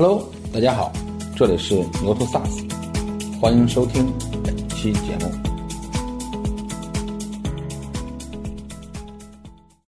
[0.00, 0.92] Hello，大家好，
[1.34, 2.70] 这里是牛头 SaaS，
[3.40, 4.06] 欢迎收听
[4.44, 5.28] 本期节目。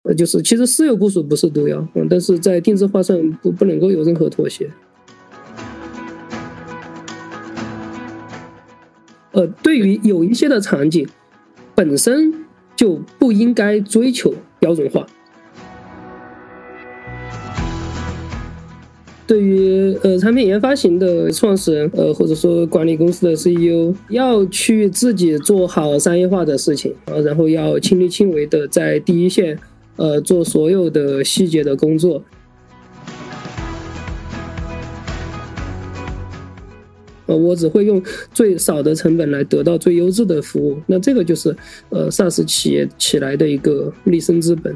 [0.03, 4.71] 呃，就是其实私有部署不是毒药，嗯，但是在定制化上不不能够有任何妥协。
[9.33, 11.05] 呃，对于有一些的场景，
[11.75, 12.33] 本身
[12.73, 15.05] 就不应该追求标准化。
[19.29, 29.55] 对于呃产品研发型的创始人，呃或者说管理公司的 CEO，要去自己做好商业化的事情啊，然后要亲力亲为的在第一线，
[29.97, 32.23] 呃做所有的细节的工作。
[37.27, 38.01] 呃，我只会用
[38.33, 41.55] 最少的成本来得到最优质的服务，那这个就是
[41.89, 44.75] 呃 SaaS 企业起来的一个立身之本。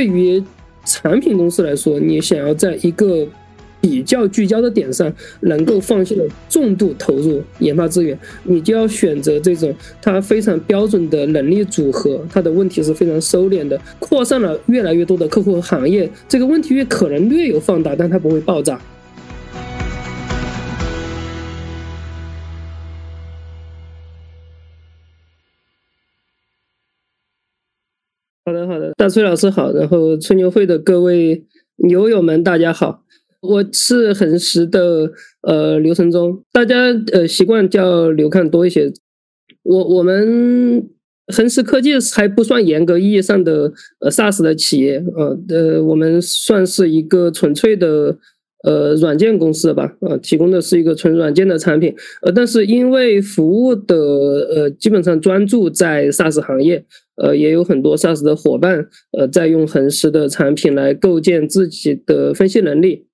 [0.00, 0.42] 对于
[0.86, 3.28] 产品公司来说，你想要在一个
[3.82, 18.80] 比较聚焦的点上能够放心的重度投入研发资源，你就要选择这种它非常标准的能力组合，它的问题是非常收敛的，扩散了越来越多的客户和行业，这个问题越可能略有放大，但它不会爆炸。
[29.00, 31.42] 大崔老师好，然后吹牛会的各位
[31.88, 33.02] 牛友们，大家好，
[33.40, 36.76] 我是恒实的呃刘承忠，大家
[37.10, 38.92] 呃习惯叫刘看多一些。
[39.62, 40.86] 我我们
[41.28, 48.18] 恒实科技还不算严格意义上的呃 SaaS 的企业，呃呃，我们算是一个纯粹的。
[48.62, 56.84] 呃，软件公司吧，呃，提供的是一个纯软件的产品，呃，但是因为服务的呃基本上专注在 SaaS 行业，
[57.16, 63.06] 呃，也有很多 SaaS 的伙伴，呃，在用恒实的产品来构建自己的分析能力，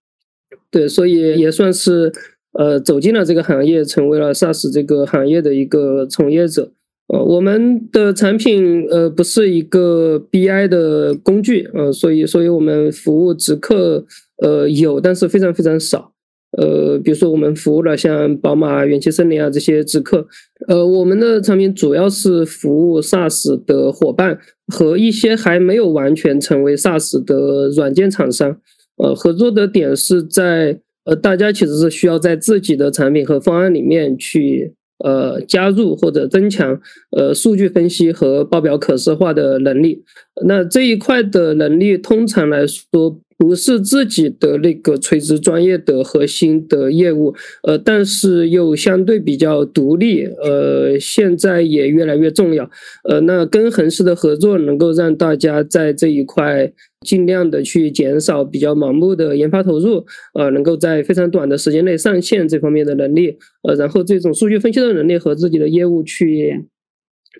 [0.68, 2.10] 对，所以也算是
[2.54, 6.72] 呃走进了这个行业，成为了 SaaS 这个行业的一个从业者。
[7.06, 14.04] 呃，我们的产品呃不是一个 BI 的工具，呃，所以所以我们服务直客。
[14.42, 16.12] 呃，有，但是非常非常少。
[16.58, 20.26] 呃，比如说我们服务了像宝马、元气森林啊这些直客。
[20.68, 24.38] 呃，我们的产品主要是服务 SaaS 的伙伴
[24.68, 28.58] 和一些还没有完全成为 SaaS 的软件厂商。
[28.96, 34.72] 呃，合作的点是在呃，大家其实是需要在自己的产品和方案里面去
[35.04, 36.80] 呃加入或者增强
[37.16, 40.02] 呃数据分析和报表可视化的能力。
[40.46, 43.20] 那这一块的能力，通常来说。
[43.38, 52.70] 不是自己的那个垂直专业的核心的业务，呃，但是又相对比较独立，呃，现在也越来越重要，
[53.04, 56.72] 呃，那跟恒实的合作能够让大家在这一块
[57.06, 63.36] 尽量的去减少比较盲目的研发投入，呃，能够在非常短的时间内上线这方面的能力，
[63.68, 66.64] 呃，然后这种数据分析的能力和自己的业务去。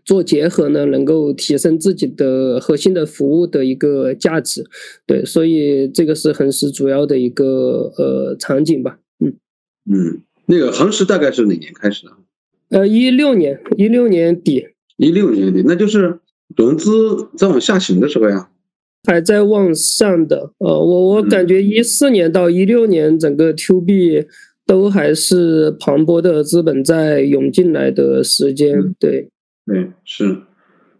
[0.04, 4.64] 做结合呢，能够提升自己的核心的服务的一个价值，
[5.06, 9.34] 对，所以这个是恒实主要的一个呃场景吧，嗯。
[9.88, 12.12] 嗯，那个恒实大概是哪年开始的？
[12.70, 16.18] 呃，一六年，一六年底，一六年底，那就是
[16.56, 18.48] 融资在往下行的时候呀，
[19.04, 24.26] 还在往上的，呃，我我感觉一四年到一六年整个 To B
[24.66, 29.28] 都还是磅礴的资本在涌进来的时间，对。
[29.66, 30.42] 对，是，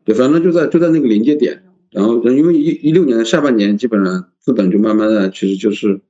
[0.05, 1.63] 对，反正就在就在那个临界点，
[1.93, 6.01] 然后因为一一六年的下半年，基本上资本就慢慢的，其实就是，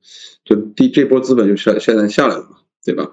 [0.43, 3.07] 就第这波资本就下现在下来了嘛，对吧？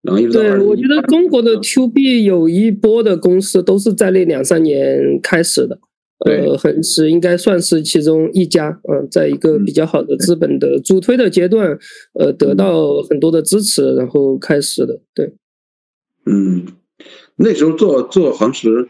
[0.00, 5.78] 然后一直对，我觉得中国的 To B 有一波的公司都是在那两三年开始的，
[6.24, 11.78] 呃，恒实应该算是其中一家，嗯，在一个比较好的资本的主推的阶段，
[12.14, 15.34] 呃，得到很多的支持，然后开始的，对，
[16.24, 16.64] 嗯。
[17.40, 18.88] 那时候做做恒实，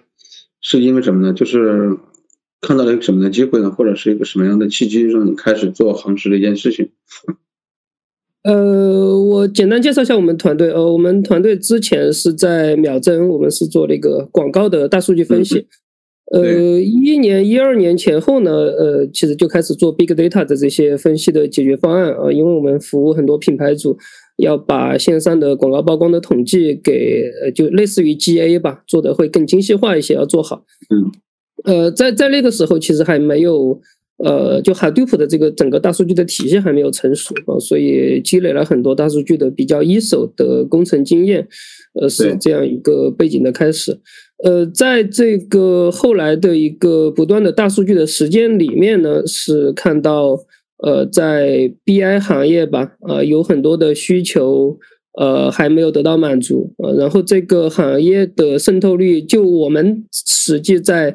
[0.62, 1.34] 是因为什么呢？
[1.34, 1.98] 就是
[2.62, 6.88] 看到了一个什么的机会呢，或者是一个什么样的契机，让你开始做恒实的一件事情？
[8.44, 10.70] 呃，我简单介绍一下我们团队。
[10.70, 15.66] 呃，我们团队之前是在秒针，我们是做那个广告的大数据分析。
[16.32, 23.98] 呃，一年、一二年前后呢，呃，其实就开始做 big data 的这些分析的解决方案啊，因为我们服务很多品牌主。
[24.38, 30.64] 要把线上的广告曝光的统计给，呃，就类似于 GA 吧，做的会更精细化一些，要做好。
[30.90, 31.10] 嗯，
[31.64, 33.80] 呃，在在那个时候，其实还没有，
[34.24, 41.46] 呃，就 Hadoop 的这个整个大数据的体系还没有成熟啊，所以积累了很多大数据的比较一手的工程经验，
[42.00, 43.98] 呃，是这样一个背景的开始。
[44.44, 50.38] 呃，在这个后来的一个不断的大数据的实践里面呢，是看到
[50.82, 54.78] 呃，在 BI 行业吧，呃，有很多的需求，
[55.18, 61.14] 呃，还没有得到满足，呃，然后这个行业的渗透率，就我们实际在。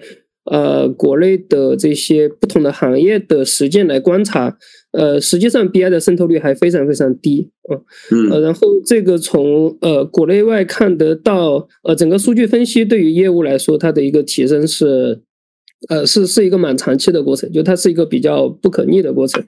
[0.52, 4.54] 呃，国内的这些不同的行业的实践来观察，
[4.92, 7.80] 呃，实际上 BI 的渗透率还非常非常低啊。
[8.12, 15.22] 嗯，呃，然后这个从呃国内外看得到，呃，整个数据分析对于业务来说，它的一个提升是，
[15.90, 19.44] 呃，是是一个蛮长期的过程，就它是一个比较不可逆的过程。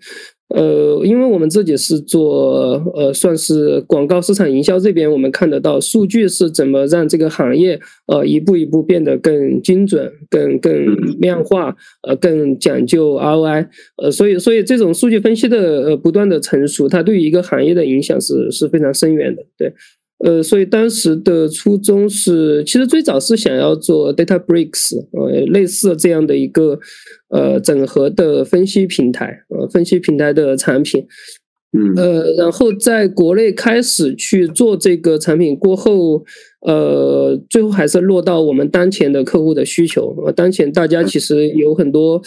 [0.49, 10.85] 呃，因为我们自己是做呃，算是广告市场营销这边，我们看得到数据是怎么让这个行业呃一步一步变得更精准、更更
[11.19, 11.75] 量化，
[12.07, 13.67] 呃，更讲究 ROI。
[13.97, 15.57] 呃，所以所以这种数据分析的
[15.87, 19.73] 呃不断的成熟，它对于一个行业的影响是是非常深远的，对。
[20.23, 26.79] 呃，所以当时的初衷是，其实最早是想要做 Data Bricks，呃，类似这样的一个
[27.29, 31.05] 呃整合的分析平台，呃，分析平台的产品，
[31.77, 36.23] 嗯，呃，然后在国内开始去做这个产品过后，
[36.65, 42.21] 呃，最后还是落到我们当前的客户的需求，呃，当前大家其实有很多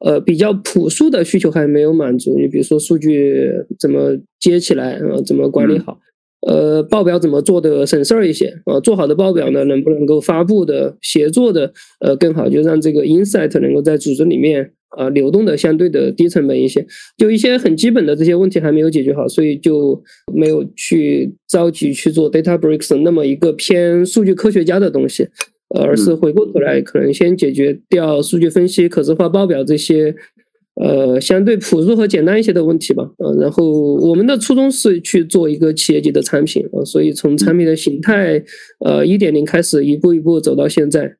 [0.00, 6.00] 呃比较朴素的需求还没有满足，你比如说数据怎么接起来，呃，怎么管理好。
[6.46, 8.78] 呃，报表怎么做的省事儿一些啊？
[8.80, 12.48] 做好的报表呢，能不能够发布的协作的呃更好？
[12.48, 16.86] 就让这个 insight 能够在组织里面啊流动的相对的低成本一些。
[17.16, 20.02] 就一些很基本的这些问题还没有解决好，所以就
[20.34, 25.26] 没有去着急去做 data bricks 那么一个偏数据科学家的东西，
[25.80, 30.14] 而是回过头来可能先解决掉数据分析、可视化报表这些。
[30.82, 38.42] 呃，相对朴素和简单一些的问题吧，呃，然后我们的初衷是去做一个企业级的产品，呃，所以从产品的形态，
[38.84, 41.14] 呃，一点零开始，一步一步走到现在。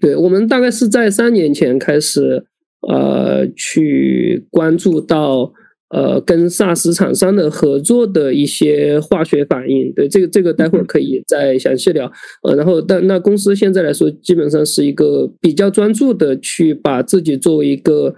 [0.00, 2.42] 对我们大概是在三年前开始，
[2.88, 5.52] 呃，去关注到，
[5.90, 9.92] 呃，跟 SaaS 厂商的合作的一些化学反应。
[9.92, 12.10] 对这个，这个待会儿可以再详细聊。
[12.44, 18.14] 呃，然后但那公司现在来说，基本上是一个比较专注的去把自己作为一个。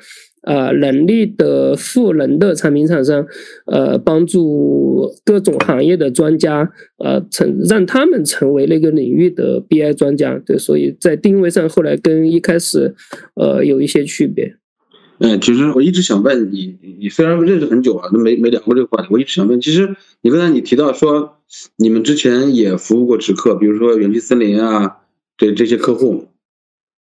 [0.48, 3.26] 呃，能力的赋能的产品厂商，
[3.66, 10.40] 呃，帮助各种行业的专家，呃，成让他们成为那个领域的 BI 专家。
[10.46, 12.94] 对，所以在定位上，后来跟一开始，
[13.34, 14.56] 呃，有一些区别。
[15.18, 19.08] 嗯，其实我一直想问你，你虽然认识很久啊，都没没聊过这个话题。
[19.10, 21.34] 我一直想问，其实你刚才你提到说，
[21.76, 24.98] 你们之前也服务过直客，比如说元气森林啊，
[25.36, 26.28] 这这些客户。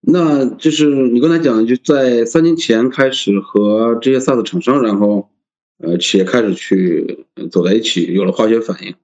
[0.04, 5.30] 那就是你刚才讲，就在三年前开始和这些 SaaS 厂商，然后
[5.78, 8.96] 呃企业开始去走在一起，有了化学反应，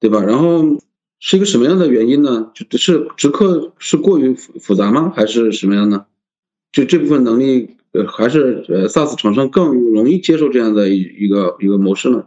[0.00, 0.22] 对吧？
[0.22, 0.78] 然后
[1.18, 2.50] 是一个什么样的原因呢？
[2.54, 5.10] 就是直客是过于复复杂吗？
[5.16, 6.04] 还是什么样呢？
[6.72, 12.26] 就这部分能力，呃，还是呃 SaaS 厂商更容易接受这样的一一个一个模式呢？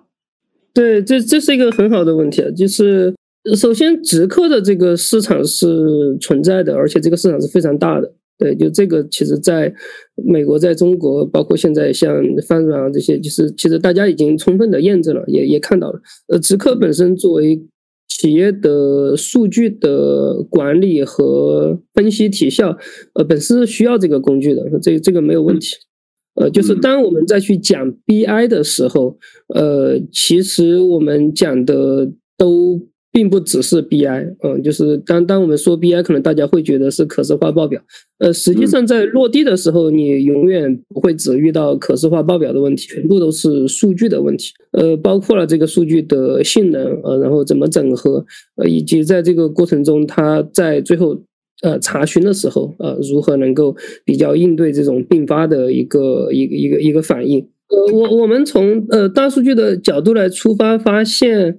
[0.74, 3.17] 对，这这是一个很好的问题啊，就是。
[3.56, 8.14] 首先，直客的这个市场是存在的，而且这个市场是非常大的。
[8.40, 9.74] 对，就这个，其实在
[10.16, 16.00] 美国、在中国，包括现在像翻软啊这些，就是其实大家已经充分的验证了，也也看到了。
[16.28, 17.60] 呃，直客本身作为
[18.08, 22.78] 企业的数据的管理和分析体效，
[23.14, 25.76] 呃，本身是需要这个工具的，这这个没有问题。
[26.36, 29.18] 呃，就是当我们再去讲 BI 的时候，
[29.56, 32.88] 呃，其实我们讲的都。
[33.12, 37.82] 并不只是 BI，嗯，就是当当我们说 BI，可能大家会觉得是可视化报表，
[38.20, 48.24] 呃，实际上在落地的时候，你永远不会只遇到可视化报表的问题，全部都是数据的问题，呃，包括了这个数据的性能，呃，然后怎么整合，
[48.58, 51.20] 呃，以及在这个过程中，它在最后
[51.64, 61.58] 呃查询的时候，呃，如何能够比较应对这种并发的一个一个一个一个反应，呃，我我们从呃大数据的角度来出发，发现。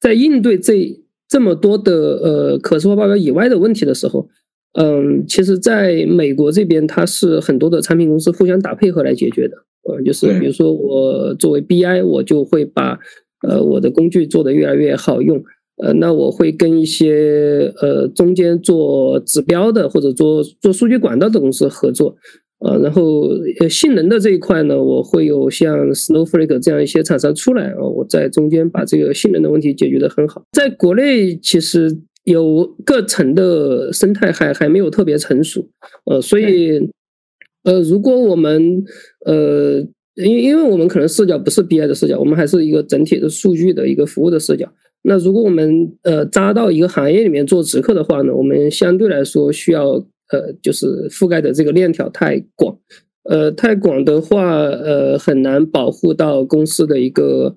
[0.00, 4.28] 在应对这这么多的呃可视化报表以外的问题的时候，
[4.72, 9.56] 嗯，其实在美国这边，它是很多的产品公司互相打配合来解决的，
[9.88, 12.98] 呃，就是比如说我作为 BI，我就会把
[13.46, 15.42] 呃我的工具做得越来越好用，
[15.82, 22.16] 呃，那我会跟一些呃中间做指标的或者做做数据管道的公司合作。
[22.60, 23.28] 呃，然后
[23.60, 30.44] 呃，性能的这一块呢，我会有像 Snowflake 这样一些厂商出来啊，我在中间把这个性能的问题解决的很好。
[30.52, 35.66] 在国内其实有各层的生态还还没有特别成熟，
[36.04, 36.78] 呃，所以
[37.64, 38.84] 呃，如果我们
[39.24, 39.80] 呃，
[40.16, 44.70] 因因为我们可能视角不是 BI 的视角，我们还是一个整体的数据的一个服务的视角。
[45.02, 52.76] 那如果我们呃扎到一个行业里面做直客的话呢，我们相对来说需要呃就是覆盖的这个链条太广，
[53.24, 57.56] 呃太广的话呃很难保护到公司的一个。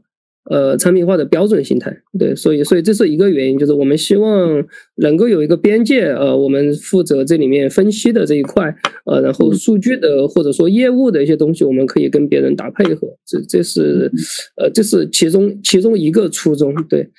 [0.52, 4.62] 呃，产品化的标准形态，对，所以，所以这是一个原因，就是我们希望
[4.96, 8.76] 能够有一个边界，呃，我们负责这里面分析的这一块，
[9.06, 14.12] 呃，然后数据的或者说业务的一些东西，我们可以跟别人打配合，这这是，
[14.58, 17.10] 呃，这是其中其中一个初衷，对，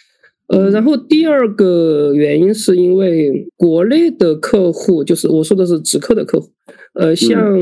[0.48, 6.48] 呃，然后第二个原因是因为国内的客户，就是我说的是直客的客户，
[6.94, 7.56] 呃，像。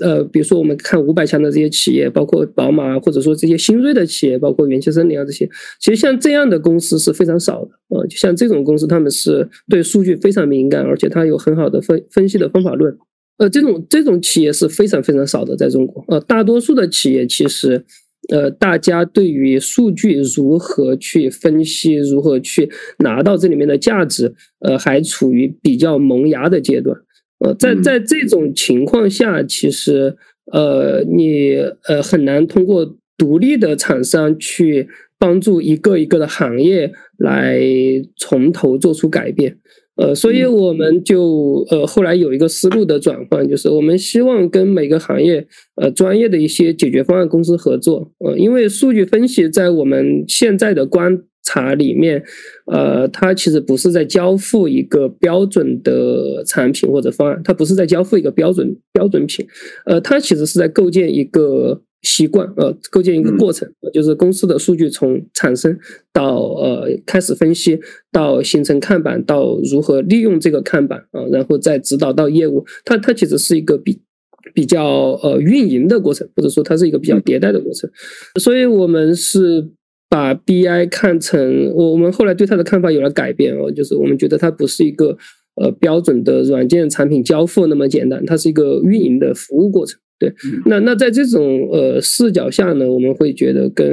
[0.00, 5.44] 呃，比如说我们看五百强的这些企业，包括宝马，或者说这些新锐的企业，包括元气森林啊这些，
[5.80, 12.96] 其实像这样的公司是非常少的呃，就像这种公司，他们是对数据非常敏感，而且它有很好的分分析的方法论。
[13.38, 16.04] 呃，这种这种企业是非常非常少的，在中国。
[16.06, 17.84] 呃，大多数的企业其实，
[18.28, 26.96] 呃，大家对于数据如何去分析，如何去拿到这里面的价值，呃，还处于比较萌芽的阶段。
[27.38, 30.16] 呃，在在这种情况下，其实
[30.52, 31.56] 呃，你
[31.86, 37.60] 呃很难通过独立的厂商去帮助一个一个的行业来
[38.16, 39.56] 从头做出改变。
[39.98, 48.12] 呃，所以我们就呃后来有一个思路的转换，就是我们希望跟每个行业呃专业的一些解决方案公司合作。
[48.20, 52.22] 呃，因为数据分析在我们现在的观察里面，
[52.66, 59.44] 呃，它其实不是在交付一个标准的产品或者方案，它不是在交付一个标准标准品，
[59.86, 65.76] 呃，它其实是在构建一个习惯，呃，构建一个过程，就是公司的数据从产生
[66.12, 67.78] 到呃开始分析，
[68.12, 74.00] 到形成看板，到如何利用这个看板啊，然后再指导到业务，它它其实是一个比
[74.54, 77.90] 比较呃运营的过程，或者说它是一个比较迭代的过程，
[78.40, 79.70] 所以我们是。
[80.10, 85.14] 把 BI 看成我我们后来对它的看法有了改变哦，就是我们觉得它不是一个
[85.56, 90.00] 呃标准的软件产品交付那么简单，它是一个运营的服务过程。
[90.18, 90.32] 对，
[90.66, 93.86] 那那在这种呃视角下呢，我们会觉得跟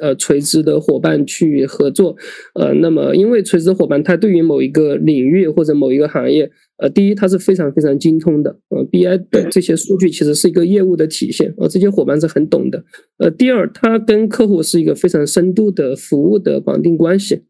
[0.00, 2.16] 呃垂直的伙伴去合作，
[2.54, 6.50] 呃，那么因为垂直伙伴他对于某一个领域或者某一个行业。
[6.78, 12.82] 呃，第一，他是非常非常精通的，呃，BI 的这些数据其实是一个业务的体现，呃，这些伙伴是很懂的。
[13.18, 17.42] 呃，第二，他跟客户是一个非常深度的服务的绑定关系。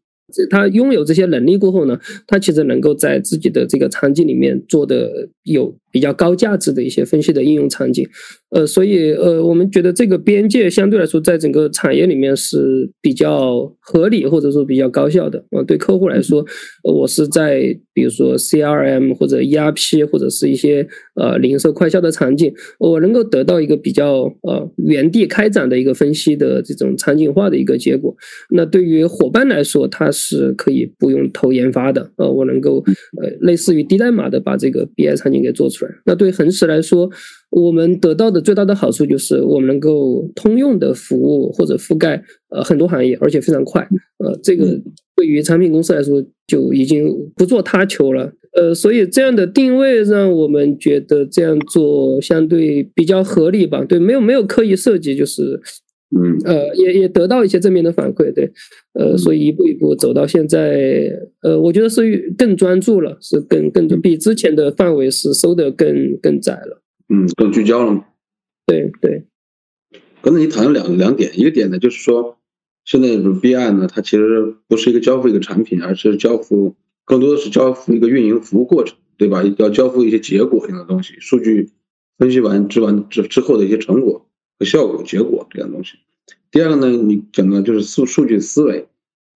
[0.51, 8.05] 他拥有这些能力过后呢，他其实能够在自己的这个场景里面做的有比较高价值的一些分析的应用场景。
[8.49, 15.43] 呃，所以呃，我们觉得这个边界相对来说，在整个产业里面是比较合理或者说比较高效的。
[15.51, 16.45] 呃，对客户来说，
[16.83, 28.15] 我是在比如说 CRM 或者 ERP 或者是一些呃零售快销的场景，我能够得到一个比较呃原地开展的一个分析的这种场景化的一个结果。
[28.51, 32.11] 那对于伙伴来说，它是可以不用投研发的。
[32.17, 32.83] 呃，我能够
[33.19, 35.82] 呃类似于低代码的把这个 BI 场景给做出来。
[36.05, 37.09] 那对恒实来说，
[37.49, 43.81] 我们得到的最大的好处就是我们能够通用的服务或者覆盖呃很多行业，而且非常快。
[44.19, 44.65] 呃，这个
[45.15, 48.31] 对于产品公司来说就已经不做他求了。
[48.55, 53.83] 呃，所以这样的定位让我们觉得这样做相对比较合理吧？
[53.83, 55.59] 对，没有没有刻意设计，就是
[56.15, 58.33] 嗯呃也也得到一些正面的反馈。
[58.33, 58.51] 对，
[58.93, 61.09] 呃，所以一步一步走到现在，
[61.41, 66.81] 呃，我觉得是更专注了，是更更比之前的范围是收的更更窄了。
[67.09, 68.05] 嗯，更聚焦了？
[68.65, 69.23] 对对。
[70.21, 72.37] 刚才你谈了两两点，一个点呢，就是说，
[72.85, 79.43] 现在 BI 呢，它其实不是一个交付一个产品，而是交付更多的是交付一个运营服务过程，对吧？
[79.57, 81.71] 要交付一些结果性的东西，数据
[82.17, 84.25] 分析完之完之之后的一些成果和
[84.63, 85.93] 效果结果这样东西。
[86.51, 88.87] 第二个呢，你讲的就是数数据思维，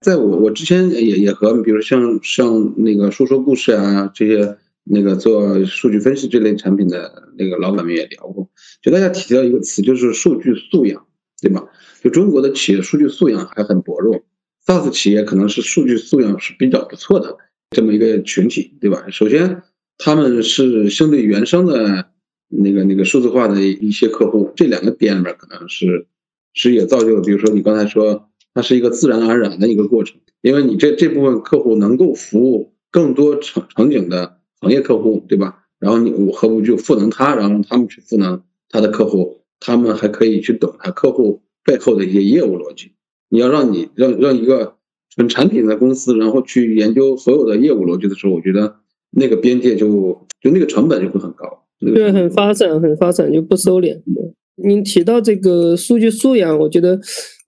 [0.02, 4.58] 在我我之前也也和比如像像那个说说故事啊这些。
[4.90, 8.50] 那个做数据分析这类产品的那个老板们也聊过，
[8.82, 11.06] 就大家提到一个词，就是数据素养，
[11.42, 11.68] 对吧？
[12.02, 14.24] 就中国的企业数据素养还很薄弱
[14.66, 17.36] ，SaaS 企业可能是数据素养是比较不错的
[17.72, 19.04] 这么一个群体，对吧？
[19.12, 19.62] 首先，
[19.98, 22.06] 他们是相对原生的
[22.48, 26.08] 那个那个数字化的一些客户，这两个点里面可能是
[26.54, 34.36] 是也造就，比如说你刚才说，它是一个自然而然的一个过程，因为你这这部分客户能够服务更多场场景的。
[34.60, 35.66] 行业客户对吧？
[35.78, 42.94] 然后你我何不就赋能他，然后他们去赋能他的客户，他们还可以去懂他客户背后的一些业务逻辑。
[43.30, 44.78] 你要让你让让一个
[45.12, 48.78] 纯产品的公司，然后去研究所有的业务逻辑的时候，我觉得
[49.12, 51.67] 那个边界就就那个成本就会很高。
[51.80, 53.98] 对，很发展，很发展就不收敛。
[54.56, 57.00] 您提到这个数据素养，我觉得，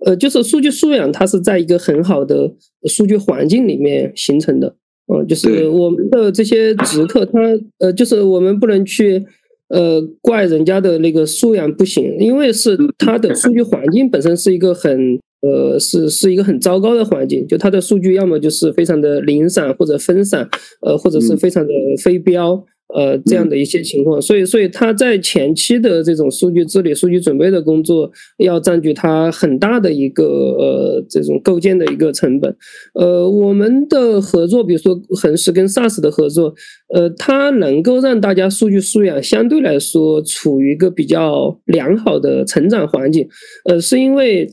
[0.06, 2.54] 呃，就是数据素养，它是在一个很好的
[2.88, 4.76] 数据环境里面形成的。
[5.12, 7.40] 嗯，就是我们的这些直客，他
[7.80, 9.26] 呃，就是我们不能去
[9.70, 20.48] 呃怪人家的那个素养不行，因为是他的数据环境本身是一个很呃是是一个很糟糕的环境，就他的数据要么就是非常的零散或者分散，
[20.86, 22.64] 呃，或者是非常的非标。
[22.96, 32.56] 呃，这样的一些情况，所以，所以他在前期的这种数据治理、数据准备的工作，要占据他很大的一个呃这种构建的一个成本。
[32.96, 36.54] 呃，我们的合作，比如说恒实跟 SaaS 的合作，
[36.94, 43.28] 呃，它能够让大家数据素养相对来说处于一个比较良好的成长环境。
[43.66, 44.50] 呃，是因为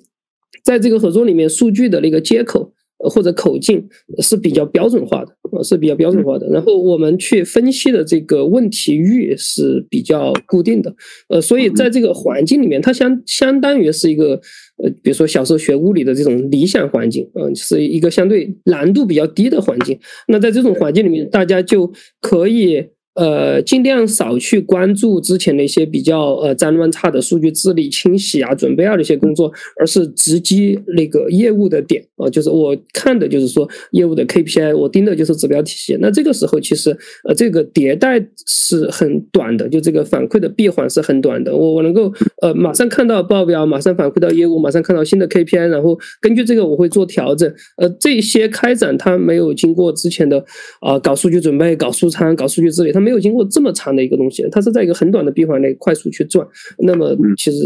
[0.62, 2.74] 在这个合作里面，数据的那个接口。
[2.98, 3.86] 或者口径
[4.22, 6.48] 是比较标准化的，呃，是比较标准化的。
[6.48, 10.94] 然后我们去分析的这个问题域是比较固定的，
[11.28, 14.40] 呃，所以在这个环境里面，它相相当于是一个，
[14.82, 19.98] 呃，比如说小时候学物理的这种理想环境，嗯，是一个相对难度比较低的环境。
[20.28, 22.84] 那在这种环境里面，大家就可以。
[23.16, 35.96] 呃，尽量少去关注之前的一些比较呃脏乱差的数据治理、清洗啊、准备啊的一些工作，而是直击那个业务的点啊，就是我看的就是说业务的 KPI，我盯的就是指标体系。
[35.98, 36.94] 那这个时候其实
[37.26, 41.56] 呃这个迭代是很短的，就这个反馈的闭环是很短的。
[41.56, 47.50] 我我能够呃马上看到报表，马上反馈到业务，马上看到新的 KPI，然后根据这个我会做调整。
[47.78, 50.44] 呃，这些开展它没有经过之前的
[50.82, 53.05] 啊搞数据准备、搞数仓、搞数据治理，他们。
[53.06, 56.44] 没有经过这么长的一个东西，它是在一个很短的闭环内快速去转。
[56.78, 57.64] 那么，其实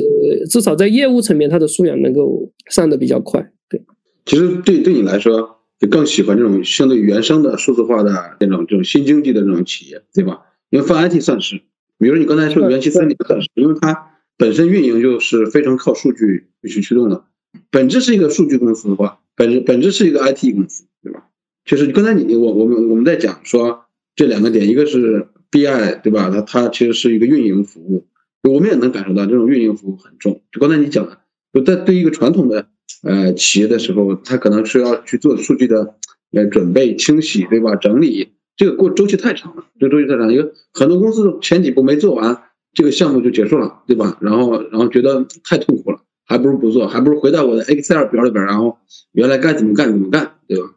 [0.51, 3.51] 至少在业务层面，它的素养能够上的比较快。
[3.71, 3.81] 对，
[4.27, 10.43] 其实对对你来说，你更喜欢这种相对原生的数字化的这种这种新经济的这种企业，对吧？
[10.69, 11.63] 因为泛 IT 算是，
[11.99, 17.25] 比如你刚才说元气森林算是，因为它本身运营就是非常靠数据去驱动的，
[17.71, 21.29] 本质是一个数据公司的话，本质本质是一个 IT 公司，对吧？
[21.65, 23.87] 就是刚才你我我们我们在讲说。
[24.21, 26.29] 这两个点，一个是 BI，对吧？
[26.29, 28.07] 它它其实是一个运营服务，
[28.47, 30.43] 我们也能感受到这种运营服务很重。
[30.53, 31.21] 就刚才你讲的，
[31.55, 32.67] 就在对一个传统的
[33.03, 35.95] 呃企业的时候，它可能是要去做数据的
[36.33, 37.77] 呃准备、清洗，对吧？
[37.77, 42.43] 整理这个过周期太长了，这个周期太长，因为很多公司前几步没做完，
[42.75, 44.19] 这个项目就结束了，对吧？
[44.21, 48.77] 然后然后觉得太痛苦了，还不如不做，还不如回到我的 Excel 表里边，然后
[49.13, 50.75] 原来该怎么干怎么干，对吧？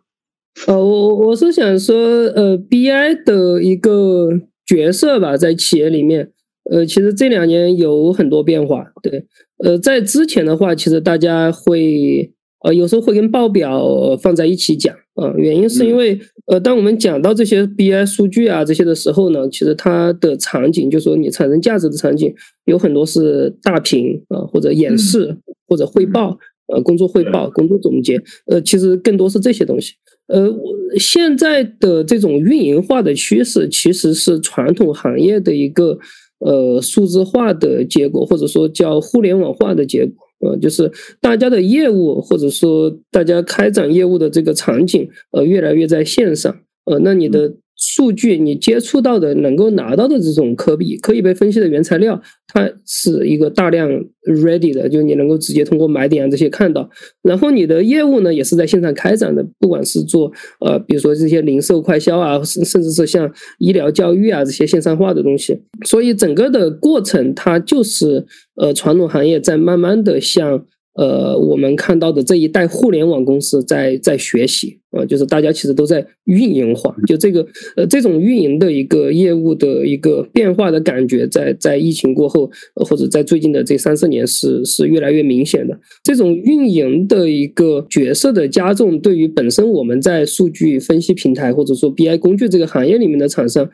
[0.68, 1.96] 呃，我我是想说，
[2.36, 4.30] 呃，BI 的一个
[4.66, 6.32] 角色吧，在企业里面，
[6.72, 8.86] 呃，其实这两年有很多变化。
[9.02, 9.26] 对，
[9.58, 12.32] 呃，在之前的话，其实大家会，
[12.64, 22.34] 呃，有时候会跟报表放在一起讲，啊，原因是因为，呃，当我们讲到这些 BI 数据啊这些的时候呢，其实它的场景，就说你产生价值的场景，
[22.66, 25.36] 有很多是大屏啊，或者演示，
[25.68, 26.38] 或者汇报，
[26.68, 29.96] 呃，工作汇报、工作总结，呃，其实更多是这些东西。
[30.28, 30.54] 呃，
[31.00, 35.98] 现在的这种运营化的趋势，其实是传统行业的一个
[36.40, 40.16] 呃数字化的结果，或者说叫互联网化的结果。
[40.40, 46.56] 呃，就是大家的业务，或者说大家开展业务的这个场景，呃，越来越在线上。
[46.86, 47.54] 呃，那你的。
[47.86, 53.90] 数据你接触到的能够拿到的这种可比可以被分析的原材料，它是一个大量
[54.26, 56.90] ready 的，就你能够直接通过买点啊这些看到。
[57.22, 65.60] 然后你的业务呢也是在线上开展的，不管是做呃比如说这些零售快销啊，甚甚至是像医疗教育啊这些线上化的东西。
[65.86, 70.66] 所以整个的过程它就是呃传统行业在慢慢的向。
[70.96, 77.44] 呃，我们看到的这一代互联网公司在在学习啊，就是大家其实都在运营化，就这个
[77.76, 85.76] 呃这种运营的一个业务的一个变化的感觉，在在疫情过后，或者在最近的这三四年是是越来越明显的。
[86.04, 93.68] 这种运营的一个角色的加重，对于本身我们在数据分析平台或者说 BI 工具这个行业里面的厂商。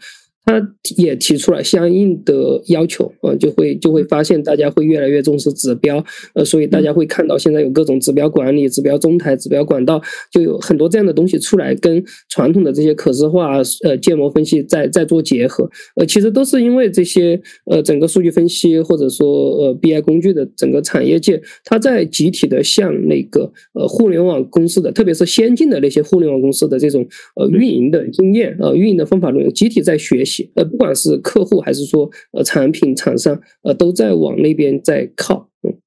[0.46, 0.60] 他
[0.98, 30.29] 也提出了相应的要求，呃，就会就会发现大家会越来越重视指标，呃，所以大家会看到现在有各种指标管理、指标中台、指标管道，就有很多这样的东西出来，跟传统的这些可视化、呃建模分析在在做结合，呃，其实都是因为这些呃整个数据分析或者说呃 BI 工具的整个产业界，它在集体的向那个呃互联网公司的，特别是先进的那些互联网公司的这种呃运营的经验、呃运营的方法论，集体在学习。
[30.56, 35.50] 呃，不管是客户还是说呃产品厂商，呃，都在往那边在靠。
[35.64, 35.78] 嗯，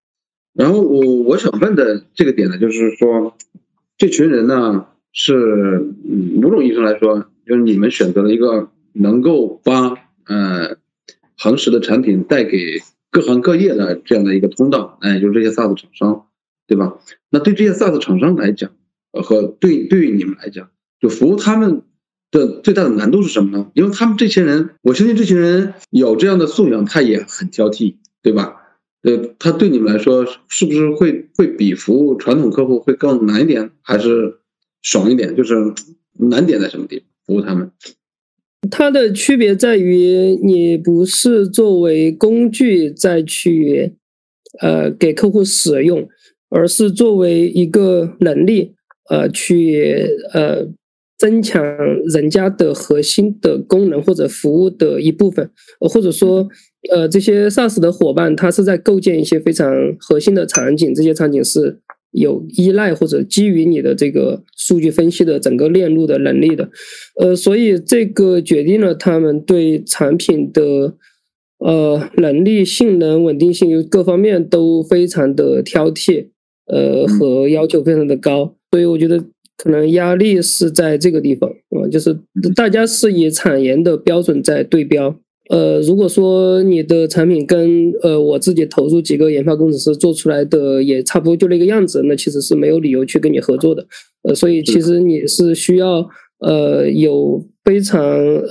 [0.55, 3.37] 然后我我想问的这个点呢，就是说，
[3.97, 5.35] 这群人呢是
[6.41, 9.95] 某种意义上来说，就是你们选择了一个能够把
[10.27, 10.77] 呃
[11.39, 12.59] 恒实的产品带给
[13.11, 16.27] 各行各业的这样的一个通道，哎，就是这些 SaaS 厂商，
[16.67, 16.99] 对吧？
[17.31, 18.71] 那对这些 SaaS 厂商来讲，
[19.13, 21.83] 呃，和对对于你们来讲，就服务他们
[22.33, 23.71] 的最大的难度是什么呢？
[23.75, 28.57] 因为他们这些人，我相信这群人有这样的素养，他也很挑剔，对吧？
[29.03, 34.39] 呃，他对你们来说是不是会会比服务传统客户会更难一点，还是
[34.81, 35.37] 爽一点？
[35.37, 35.55] 就是
[36.19, 37.07] 难点在什么地方？
[37.27, 37.71] 服务他们，
[38.71, 43.95] 它的区别在于你不是作为工具再去
[44.61, 46.09] 呃给客户使用，
[46.49, 48.75] 而是作为一个能力
[49.11, 50.67] 呃去呃
[51.23, 51.63] 增强
[52.13, 56.49] 人家的核心的功能或者服务的一部分，或者说。
[56.91, 61.79] 呃，这些 SaaS 的伙伴，他是在构建一些非常核心的场景，这些场景是
[62.11, 66.69] 有依赖或者基于你的这个数据分析的整个链路的能力的。
[67.21, 70.97] 呃，所以这个决定了他们对产品的
[71.59, 76.31] 呃能力、性能、稳定性各方面都非常的挑剔，
[76.67, 78.57] 呃，和要求非常的高。
[78.73, 79.23] 所以我觉得
[79.63, 82.19] 可能压力是在这个地方啊，就是
[82.57, 85.17] 大家是以产研的标准在对标。
[85.51, 93.87] 呃，如果说你的产品跟呃我自己投入几个研发工程师做出来的也差不多就那个样子，那其实是没有理由去跟你合作的。
[94.25, 96.09] 呃，所以其实你是需要
[96.41, 98.01] 呃有非常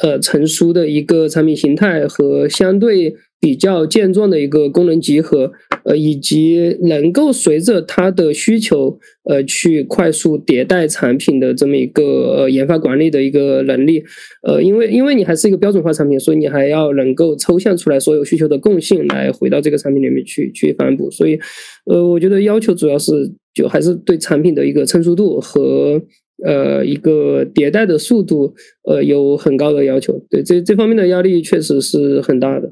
[0.02, 3.14] 呃成熟的一个产品形态和相对。
[3.42, 5.52] 比较健壮的一个功能集合，
[5.84, 14.04] 呃，以及能够随着它的需求，呃，去快速迭代产品的这么一个呃研发管理的一个能力，
[14.48, 21.40] 呃，因为因为你还是一个标准化产品，所以你还要能够抽象出来所有需求的共性，来回到这个产品里面去去反哺，所以，
[21.88, 23.12] 呃，我觉得要求主要是
[23.56, 26.00] 就还是对产品的一个成熟度和。
[26.44, 30.20] 呃，一个迭代的速度，呃，有很高的要求。
[30.30, 32.72] 对这这方面的压力确实是很大的。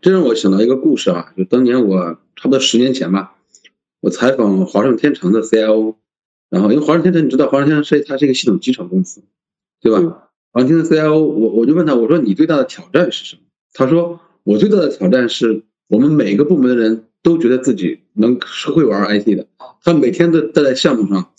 [0.00, 3.36] 这让我想到一个故事啊，就当年我差不多十年前吧，
[4.00, 5.94] 我采访华盛天成的 CIO，
[6.50, 9.22] 然后因为华盛天成你知道，华盛天成是它是一个系统集成公司，
[9.80, 10.30] 对吧？
[10.52, 13.42] 华盛天的 CIO，我我就问他，我说你最大的挑战是什么？
[13.72, 19.46] 他说我最大的挑战是我们每个部门的人都觉得自己能是会玩 IT 的，
[19.82, 21.30] 他每天都都在项目上。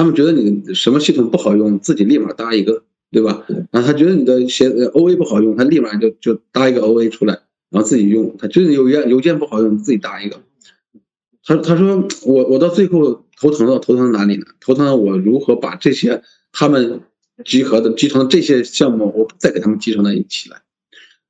[0.00, 3.44] 他们觉得你什么系统不好用，自己立马搭一个，对吧？
[3.70, 8.34] 然后他觉得你的写 OA 不好用，他立马就就搭一个 OA 出来，然后自己用。
[8.38, 10.40] 他觉得邮件邮件不好用，自己搭一个。
[11.44, 14.46] 他他说我我到最后头疼了，头疼哪里呢？
[14.58, 17.02] 头疼我如何把这些他们
[17.44, 20.62] 集合的集成这些项目，我再给他们集成在一起来。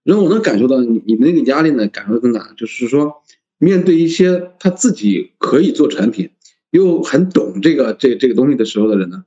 [0.05, 2.55] 然后我能感受到你你那个压力呢，感受在哪？
[2.57, 3.15] 就是说
[3.59, 6.31] 面对一些他自己可以做产品。
[6.71, 9.25] 又很懂这个这这个东西的时候的人呢，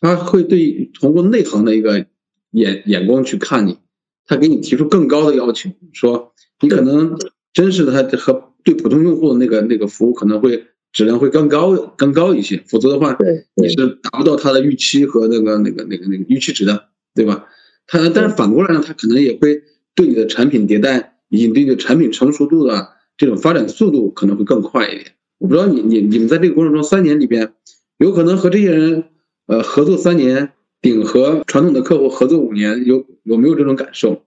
[0.00, 2.06] 他会对通过内行的一个
[2.50, 3.78] 眼眼光去看你，
[4.26, 7.18] 他给你提出更高的要求，说你可能
[7.52, 13.16] 真实的他和对普通用户的那个那个服务可能会质量会更高更高一些，否则的话
[13.54, 17.46] 你是达不到他的预期和那个那个那个那个预期值的，对吧？
[17.86, 19.62] 他但是反过来呢，他可能也会
[19.94, 25.12] 对你的产品迭代以及对你的产品成熟度的这种发展速度可能会更快一点。
[25.38, 27.52] 我不知道你你你们在这个过程中三年里边，
[27.98, 29.04] 有可能和这些人
[29.46, 34.22] 呃合作三年，顶和传统的客户合作五年，有有没有这种感受？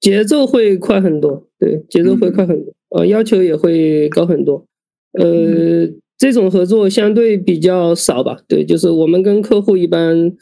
[0.00, 4.64] 节奏会快很多，对，节奏会快很多，呃，要求也会高很多，
[5.12, 10.34] 呃，这种合作相对比较少吧，对，就是我们跟客户一般，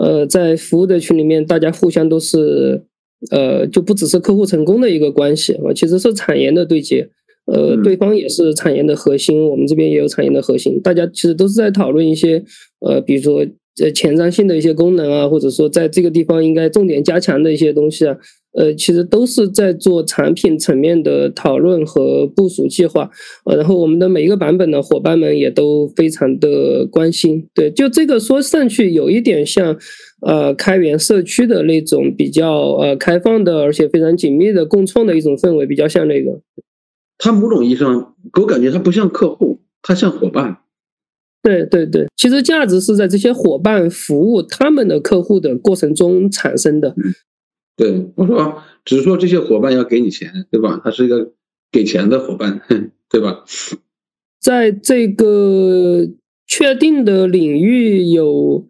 [0.00, 2.82] 呃，在服务的群里面，大家互相都是，
[3.30, 7.10] 呃，就不只是客户成功的一个关系，啊，其实是产研的对接。
[7.46, 12.42] 呃，对方也是产业的核心，我们这边也有产业的核心，大家其实都是在讨论一些，
[12.80, 13.44] 呃，比如说
[13.82, 18.16] 呃前瞻性的一些功能啊，或者说在这个地方应该重点加强的一些东西啊，
[18.52, 23.10] 呃，其实都是在做产品层面的讨论和部署计划。
[23.44, 27.48] 呃，然后我们的每一个版本的伙伴们也都非常的关心。
[27.54, 29.76] 对，就这个说上去有一点像，
[30.24, 36.40] 呃，开源社区的那种比较呃开放的，而且非常紧密的共创的一种氛围，比较像那个。
[37.24, 40.58] 他某种意义上给我感觉，他不像客户，他像伙伴。
[41.40, 46.96] 对对对，其实价值是在这些伙伴服务他们的客户的过程中产生的。
[47.76, 50.80] 对，我说，只是说这些伙伴要给你钱，对吧？
[50.82, 51.32] 他是一个
[51.70, 52.60] 给钱的伙伴，
[53.08, 53.44] 对吧？
[54.40, 56.08] 在这个
[56.48, 58.66] 确定的领域有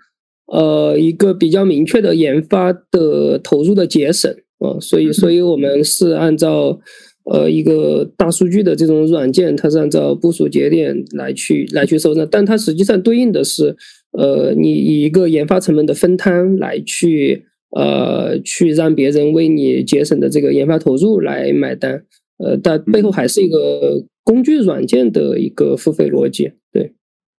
[0.46, 6.78] 呃一个比较明确的研发的投入的节省啊，所以，所以我们是按照。
[7.24, 13.76] 呃，一个大数据的这种软件，它是按照部署节点来去来去收账，但它实际上对应的是，
[14.12, 22.04] 呃，你以一个研发成本的分摊来去，呃，去让别人为你节省的这个研发投入来买单。
[22.38, 26.50] 呃，但背后还是一个工具软件的一个付费逻辑。
[26.72, 26.92] 对，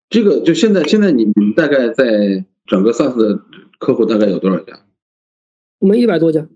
[0.09, 3.41] 这个就现在现在你你们大概在整个 SaaS 的
[3.79, 4.79] 客户大概有多少家？
[5.79, 6.47] 我们一百多家，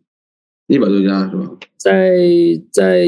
[0.68, 1.58] 一百多家是吧？
[1.78, 2.20] 在
[2.72, 3.08] 在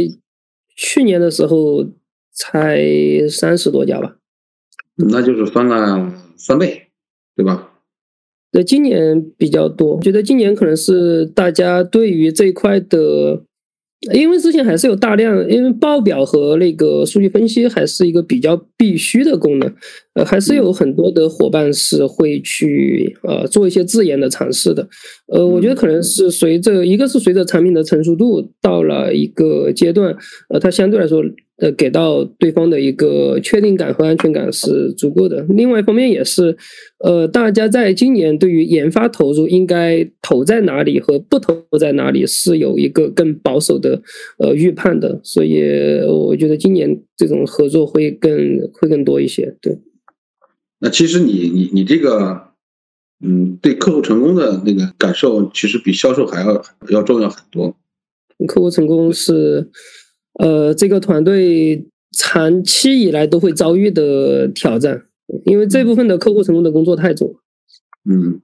[0.76, 1.86] 去年的时候
[2.32, 2.82] 才
[3.30, 4.15] 三十多家吧。
[4.95, 6.88] 那就是翻了三倍，
[7.36, 7.72] 对吧？
[8.52, 13.43] 对，今年比较多，我觉得今年可能是大家对于这一块的。
[14.13, 19.76] 因为之前还是有大量，因为报表和那个数据分析还是一个比较必须的功能，
[20.19, 24.86] 呃，还是有很多的伙伴是会去呃做一些自研的尝试的，
[25.27, 30.13] 呃，我觉得可能是随着一个是随着产品的成熟度到了一个阶段，
[30.49, 31.23] 呃，它相对来说。
[31.62, 35.45] 呃，给到对方的一个确定感和安全感是足够的。
[35.49, 36.55] 另外一方面也是，
[37.03, 44.01] 呃，大家在今年对于研发投入应该投在哪里和不投在哪里是有一个更保守的
[44.38, 45.19] 呃预判的。
[45.21, 45.62] 所以
[46.08, 48.32] 我觉得今年这种合作会更
[48.71, 49.53] 会更多一些。
[49.62, 49.77] 对。
[50.80, 52.42] 那其实你你你这个，
[53.24, 57.76] 嗯，对客户成功的那个感受，其实比销售还要要重要很多。
[58.48, 59.70] 客户成功是。
[60.39, 65.04] 呃，这个团队长期以来都会遭遇的挑战，
[65.44, 67.36] 因为这部分的客户成功的工作太重。
[68.10, 68.39] 嗯，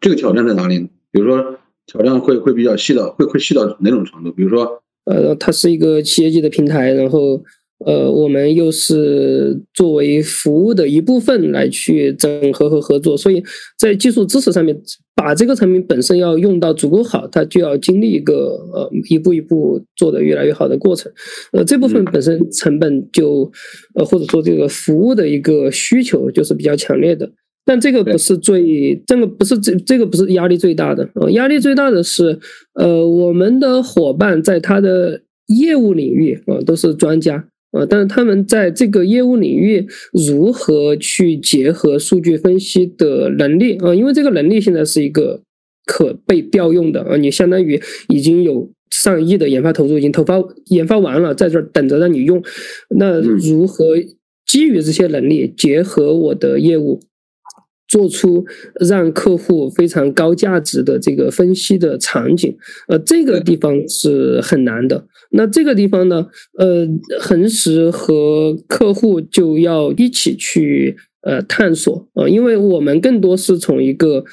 [0.00, 0.88] 这个挑战在哪里呢？
[1.12, 4.32] 比如说，挑战会会比较细到，会会细到哪种程度？
[4.32, 7.40] 比如说，呃，它是一个企业级的平台，然后。
[7.86, 13.40] 呃，我们又是作为服务的一部分来去整合和合作，所以
[13.78, 14.76] 在技术支持上面，
[15.14, 18.34] 把这个产品本身要用到足够好，它就要经历一个
[18.72, 21.10] 呃一步一步做的越来越好的过程。
[21.52, 23.48] 呃，这部分本身成本就
[23.94, 27.30] 呃或者说这个服务的一个需求就是比较强烈的，
[27.64, 32.40] 但这个不是最这个不是这这个不是压力最大的，呃，压力最大的是
[32.74, 37.48] 呃我们的伙伴在他的业务领域啊都是专家。
[37.72, 43.94] 呃，但是他们在这个业务领域如何去结合数据分析的能力啊？
[43.94, 45.42] 因为这个能力现在是一个
[45.84, 52.42] 可被调用的啊，你相当于已经有上亿的研发投入，已经投发研发完了，在这儿等着让你用。
[52.96, 53.96] 那如何
[54.46, 57.00] 基于这些能力，结合我的业务？
[57.88, 58.44] 做出
[58.88, 65.06] 让客户非常高价值的这个分析的场景，呃，这个地方是很难的。
[65.30, 66.86] 那这个地方呢，呃，
[67.18, 74.24] 恒时和客户就要一起去呃探索呃，因为我们更多是从一个。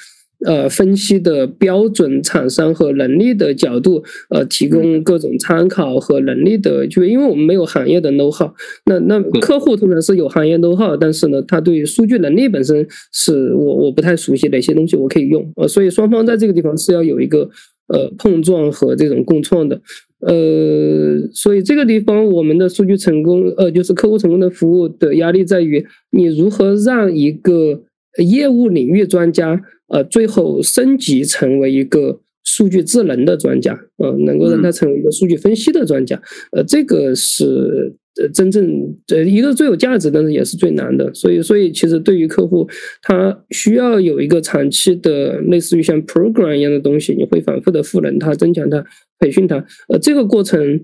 [0.46, 8.50] 呃，分析的标准、厂商和能力的角度，呃，提供各种参考和能力的，就因为我们没有行业的 know how，
[8.86, 17.50] 那那客户通常是有行业 know how，但是呢，他对于数据能力本身是我我不太熟悉哪些东西我可以用，呃，所以双方在这个地方是要有一个
[17.88, 19.82] 呃碰撞和这种共创的，
[20.20, 27.82] 呃，所以这个地方我们的数据成功，呃，就是客户成功的服务的压力在于你如何让一个
[28.24, 29.62] 业务领域专家。
[29.88, 36.20] 呃，最后升级成为一个数据智能的专家，呃，能够让他成为一个数据分析的专家，
[36.54, 38.68] 呃，这个是呃真正
[39.10, 41.14] 呃一个最有价值，但是也是最难的。
[41.14, 42.68] 所以，所以其实对于客户，
[43.04, 48.84] 他需要有一个长期的类似于像 program 一样的东西，你会反复的赋能他，增强他，
[49.20, 49.64] 培训他。
[49.90, 50.82] 呃，这个过程，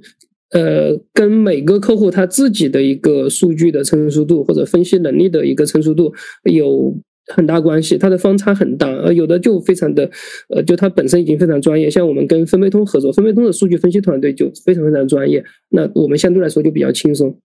[0.51, 6.13] 呃，跟每个客户他自己的一个数据的成熟度或者分析能力的一个成熟度
[6.43, 6.95] 有。
[7.27, 10.09] 很大关系，它的方差很大，呃，有的就非常的，
[10.49, 17.37] 呃，就它本身已经非常专业，像我们跟分贝通合作，分贝通的数据分析团队就非常非常专业，那我们相对来说就比较轻松。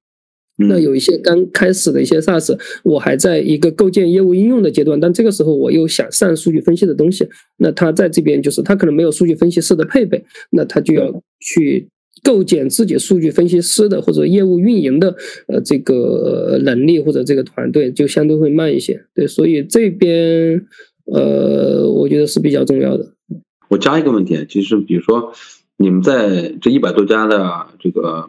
[0.59, 11.87] 那有一些刚开始的一些 SaaS，我还在一个构建业务应用的阶段，但这个时候我又想上数据分析的东西，那他在这边就是他可能没有数据分析师的配备，那他就要去。
[12.27, 15.15] 构建自己数据分析师的或者业务运营的
[15.47, 20.67] 呃这个能力或者这个团队就相对会慢一些，对，所以这边
[21.05, 23.13] 呃我觉得是比较重要的。
[23.69, 25.33] 我加一个问题，其实比如说
[25.77, 28.29] 你们在这一百多家的这个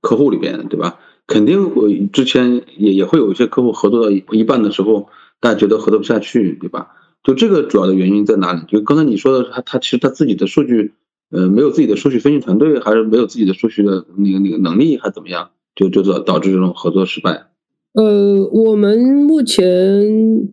[0.00, 0.98] 客户里边，对吧？
[1.26, 6.88] 肯定会之前也也会有一些客户合作到一半的时候，大家觉得合作不下去，对吧？
[7.22, 8.60] 就这个主要的原因在哪里？
[8.68, 10.92] 就刚才你说的，他他其实他自己的数据。
[11.30, 15.50] 呃，没有自己的数据分析团队，还是没有自己的数据的那个那个能力，还怎么样？
[15.74, 17.46] 就就导导致这种合作失败。
[17.94, 20.48] 呃，我们目前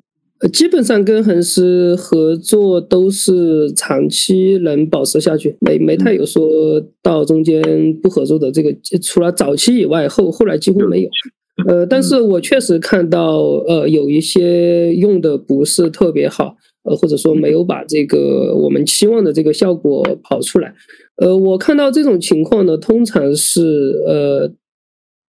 [0.51, 7.61] 基本上跟恒思合作都是长期能保持下去，没没太有说到中间
[8.01, 11.09] 不合作的这个，除了早期以外，后后来几乎没有。
[11.67, 16.57] 呃，但是我确实看到，呃，有一些用的不是特别好。
[16.83, 20.73] 呃，或者说没有把这个我们期望的这个效果跑出来。
[21.17, 24.51] 呃，我看到这种情况呢，通常是呃，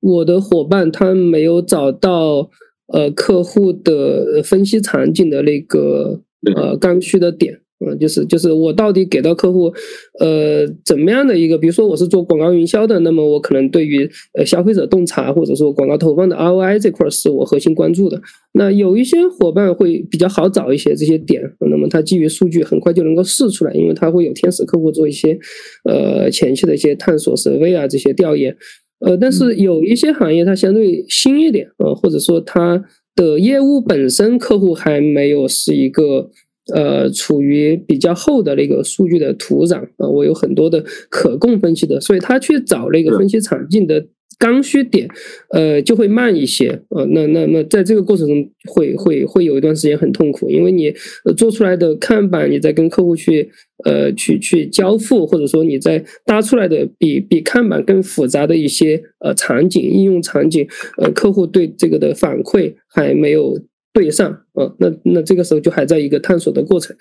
[0.00, 2.50] 我的伙伴他没有找到
[2.88, 6.20] 呃客户的分析场景的那个
[6.56, 7.60] 呃刚需的点。
[7.80, 9.72] 嗯，就是就是我到底给到客户，
[10.20, 11.58] 呃，怎么样的一个？
[11.58, 14.08] 比如说我是做广告营销的，那么我可能对于
[14.38, 18.20] 呃消费者洞察或者说广告投放的 ROI 这块是我核心关注的。
[18.52, 25.36] 那有一些伙伴会比较好找一些这些点，那么他基于数据很快就能够试出来，因为他会有天使客户做一些
[25.84, 28.56] 呃前期的一些探索、survey 啊这些调研。
[29.00, 32.82] 呃，但是有一些行业它相对新一点，呃，或者说它
[33.16, 36.30] 的业务本身客户还没有是一个。
[36.72, 44.06] 呃，处于比较厚的那个数据的土壤啊，我有很多的可供分析的，所以他去找那个分析场景的。
[44.36, 45.08] 刚需点，
[45.50, 50.92] 呃，就会慢一些，呃，那那那在这个过程中会会会有一段时间很痛苦，因为你
[51.36, 53.48] 做出来的看板，你在跟客户去
[53.84, 60.66] 呃去去交付，或者说你在搭出来的比比看板更复杂的一些呃场景应用场景，
[60.98, 63.56] 呃，客户对这个的反馈还没有
[63.94, 66.94] 对上，啊，那那这个时候就还在一个探索的过程。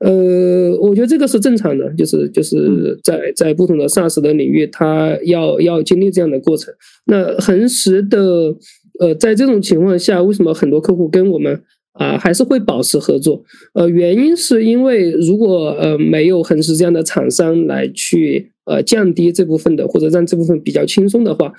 [0.00, 6.74] 呃，我觉得这个是正常的，就是就是在在不同的 SaaS 的领域，它要要经历这样的过程。
[7.06, 8.52] 那恒实的，
[8.98, 13.44] 呃，在这种情况下，为什么很多客户跟我们啊还是会保持合作？
[13.74, 21.52] 呃，原因是因为如果呃没有恒实这样的厂商来去呃降低这部分的，或者让这部分比较轻松的话。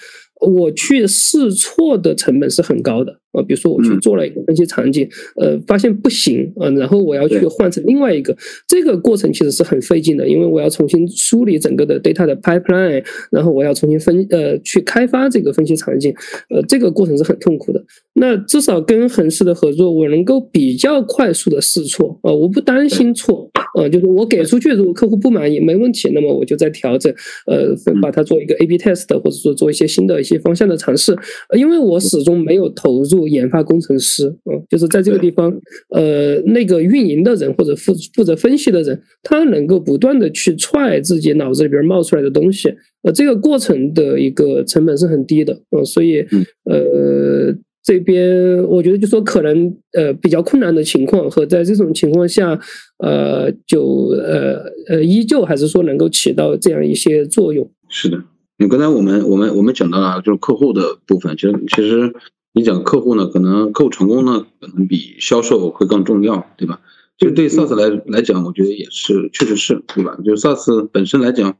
[0.44, 8.36] 我去试错的成本是很高的啊，比如说我去做了一个分析场景，呃，发现不行啊，然后我要去换成另外一个，
[8.68, 16.14] 这个过程其实是很费劲的，因为我要重新梳理整个的 data 的 pipeline，然后我要重新分呃去开发这个分析场景，
[16.50, 17.84] 呃，这个过程是很痛苦的。
[18.14, 27.12] 那至少跟恒氏的合作，我能够比较快速的试错啊，我不担心错啊，就是我给出去，如果客户不满意，没问题，那么我就再调整，
[27.48, 31.16] 呃，把它做一个 A/B test，或者说做一些新的一些方向的尝试。
[31.58, 35.54] 因为我始终没有投入研发工程师，嗯，就是在这个地方，
[35.90, 46.26] 呃，那个运营的人或者负负责分析的人，他能够不断的去踹自己脑子里边冒出来的东西，呃，这个过程的一个成本是很低的，嗯，所以，
[46.66, 47.56] 呃。
[47.86, 52.58] 这边我觉得就说可能呃比较困难的情况和在这种情况下
[53.00, 57.70] 呃就呃呃依旧还是说能够起到这样一些作用。
[57.90, 58.18] 是的，
[58.64, 62.14] 你刚才我们我们我们讲到了就是客户的部分，其实其实
[62.54, 66.80] 你讲客户呢，可能客户成功呢可能比销售会更重要，对吧？
[67.18, 70.18] 就对 SaaS 来来讲，我觉得也是确实是对吧？
[70.24, 71.58] 就 SaaS 本身来讲，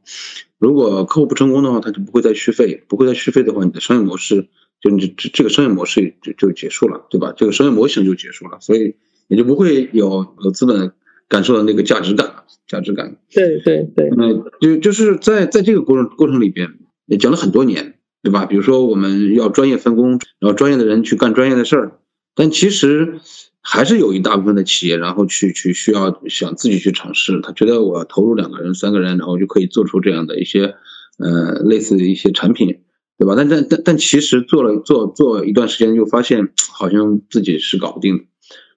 [0.58, 4.48] 如果客户不成功的话，他就不会再续费，不会再续费的话，你的商业模式。
[4.80, 7.34] 就你这这个商业模式就就结束了，对吧？
[7.36, 8.94] 这个商业模型就结束了，所以
[9.28, 10.92] 也就不会有有资本
[11.28, 12.30] 感受到那个价值感
[12.66, 13.16] 价值感。
[13.30, 14.08] 对对对。
[14.16, 16.68] 嗯，就就是在在这个过程过程里边
[17.06, 18.46] 也讲了很多年，对吧？
[18.46, 21.98] 比如说我们要专业分工，然后专业的人去干专业的事儿，
[22.34, 23.20] 但其实
[23.60, 30.74] 还是有一大部分的企业，然后去去需要想自己去尝试，他觉得我投入两个人、三个人，然后就可以做出这样的一些
[31.18, 32.80] 呃类似的一些产品。
[33.16, 33.34] 对吧？
[33.36, 38.26] 但但但但其实做了做做一段时间，就发现好像自己是搞不定，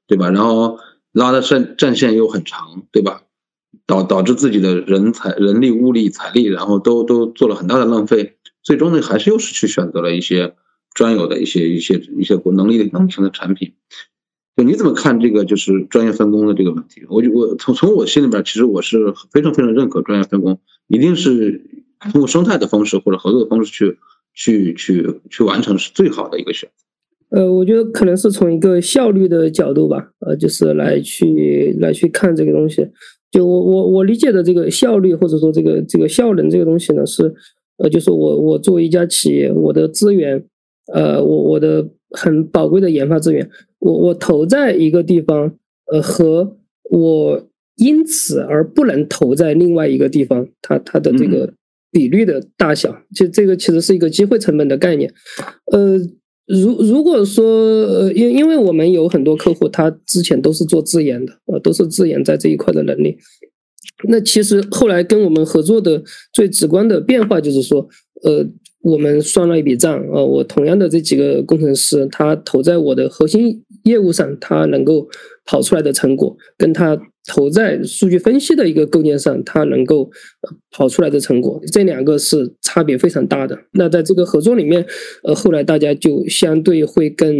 [0.05, 0.29] 对吧？
[0.29, 0.77] 然后
[1.11, 3.23] 拉的战战线又很长，对吧？
[3.87, 10.53] 导导致自己的人才、人力、物力、财力，然后都都做了很大的浪费，最终呢，还是又是去选择了一些
[10.93, 13.73] 专有的一些一些一些能力能行的产品。
[14.55, 17.01] 就你怎么看这个就是专业分工的这个问题？
[17.09, 21.61] 我就我从从我心里边，其实我是非常非常认可专业分工，一定是
[22.11, 23.97] 通过生态的方式或者合作的方式去。
[24.39, 27.35] 去去去完成是最好的一个选择。
[27.35, 32.87] 呃，我觉得可能是从一个效率的角度吧，呃，就是来去来去看这个东西。
[33.31, 37.33] 就我我我理解的这个效率或者说这个这个效能这个东西呢，是
[37.77, 40.43] 呃，就是我我作为一家企业，我的资源，
[40.93, 45.55] 呃，我我的很宝贵的研发资源，我我投在一个地方，
[45.91, 46.57] 呃，和
[46.89, 51.53] 我因此而不能投在另外一个地方，它它的这个。
[51.89, 55.11] 比率的大小，就这个其实是一个机会成本的概念。
[55.71, 55.97] 呃，
[56.47, 63.17] 如如果说，呃，因因为我们有很多客户，他之前都是做自研的，呃，都是自研在这一块的能力。
[64.07, 67.87] 那其实后来跟我们合作的最直观的变化就是说，
[68.23, 68.45] 呃，
[68.81, 75.07] 我们算了一笔账啊，我同样的这几个工程师，他投在我的核心业务上，他能够
[75.45, 76.97] 跑出来的成果，跟他
[77.27, 80.09] 投在数据分析的一个构建上，它能够
[80.71, 83.59] 跑出来的成果，这两个是差别非常大的。
[83.73, 84.85] 那在这个合作里面，
[85.23, 87.35] 呃，后来大家就相对会更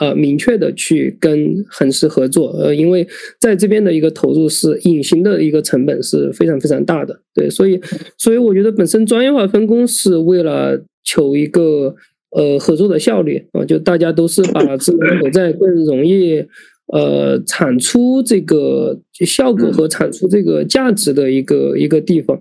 [0.00, 3.06] 呃明确的去跟恒实合作，呃，因为
[3.40, 7.80] 在这边的一个投入是隐形的一个成本是非常非常大的，对，所以
[8.18, 11.94] 所以我觉得本身专业化分工是为了求一个
[12.36, 16.44] 呃合作的效率啊，就大家都是把资源投在更容易。
[16.92, 22.36] 呃，产出这个效果和产出这个价值的一个一个地方，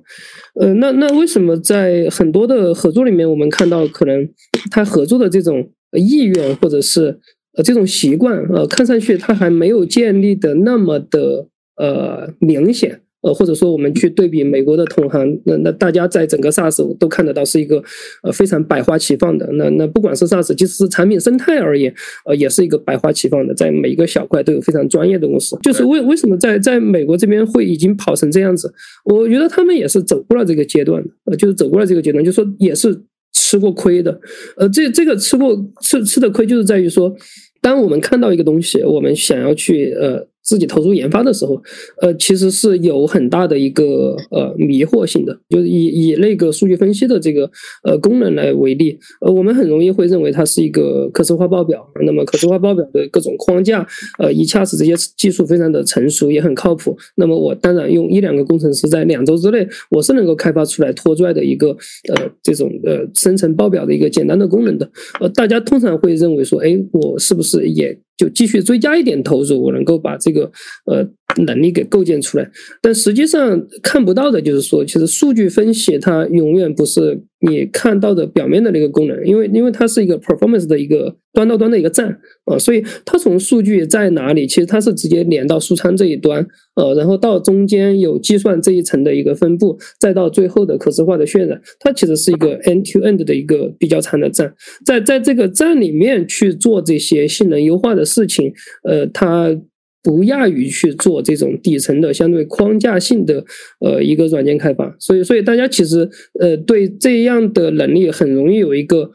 [0.60, 4.28] 呃，那那为什么在很多的合作里面，我们看到可能
[4.72, 7.20] 他合作的这种意愿或者是
[7.58, 13.02] 呃这种习惯，呃，看上去他还没有建立的那么的呃明显。
[13.22, 17.84] 呃，或者说我们去对比美国的同行，那那大家在整个 SaaS 都看得到是一个
[18.24, 19.46] 呃非常百花齐放的。
[19.54, 21.94] 那那不管是 SaaS，即使是产品生态而言，
[22.26, 25.58] 呃，也是一个百花齐放的，在每一个小块都有非常专业的公司。
[25.62, 28.74] 就是为为什么在在美国这边会已经跑成这样子？
[29.04, 32.98] 我觉得他们也是走过了这个阶段，呃，就是走过了这个阶段，就说也是
[33.34, 34.18] 吃过亏的。
[34.56, 37.14] 呃，这这个吃过吃吃的亏，就是在于说，
[37.62, 40.26] 当我们看到一个东西，我们想要去呃。
[40.50, 41.62] 自己投入研发的时候，
[42.02, 47.48] 呃，其实是有很大的一个呃迷惑性的，就是以以那个数据分析的这个
[47.84, 53.86] 呃功能来为例，呃，我们很容易会认为它是一个可视化报表，那么可视化报表的各种框架，
[54.18, 61.68] 呃，一恰是这些技术非常的成熟，也很靠谱，那么我当然用一两个工程师在两周之内，我是能够开发出来拖拽的一个
[62.08, 64.90] 呃这种呃生成报表的一个简单的功能的，
[65.20, 67.96] 呃，大家通常会认为说，哎，我是不是也？
[68.20, 70.52] 就继续追加一点投入，我能够把这个
[70.86, 71.08] 呃
[71.46, 72.52] 能力给构建出来。
[72.82, 77.24] 但实际上看不到的就是说，其实数据分析它永远不是。
[77.42, 94.54] 你看到的表面的那个功能，因为因为它是一个 performance 的一个端到端的一个站啊，所以它从数据在哪里，其实它是直接连到数仓这一端，呃，然后到中间有计算这一层的一个分布，再到最后的可视化的渲染，它其实是一个 end to end 的一个比较长的站，
[94.86, 99.56] 在在这个站里面去做这些性能优化的事情，呃，它。
[100.02, 103.44] 不亚于去做这种底层的相对框架性的
[103.80, 109.12] 呃一个软件开发，所以所以大家其实呃对这样的能力很容易有一个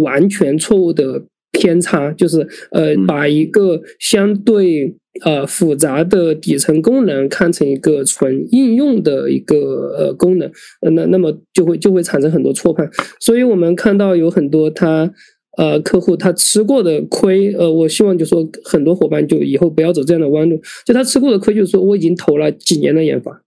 [0.00, 1.22] 完全错误的
[1.52, 10.50] 偏差，就是呃把一个相对呃复杂的底层功能看成一个纯应用的一个呃功能，
[10.94, 15.12] 那那么就会就会产生很多错判，所以我们看到有很多它。
[15.56, 20.60] 呃，客户他吃过的亏，呃，我希望就说很多伙伴就以后不要走这样的弯路。
[20.84, 23.42] 就他吃过的亏，就是说我已经投了几年的研发，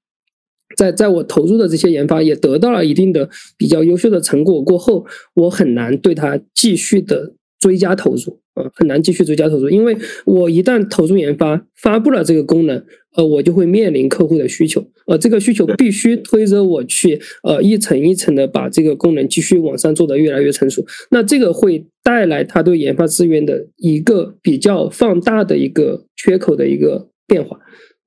[0.76, 8.40] 在在我投入的这些研发也得到了一定的比较优秀的成果过后，我很难对他继续的追加投入。
[8.56, 9.96] 呃，很难继续追加投入，因为
[10.26, 12.84] 我一旦投入研发，发布了这个功能，
[13.18, 27.60] 呃，我就会面临客户的需求，呃，这个需求必须推着我去，呃，一层一层的把这个功能继续往上做的越来越成熟，那这个会带来他对研发资源的一个比较放大的一个缺口的一个变化，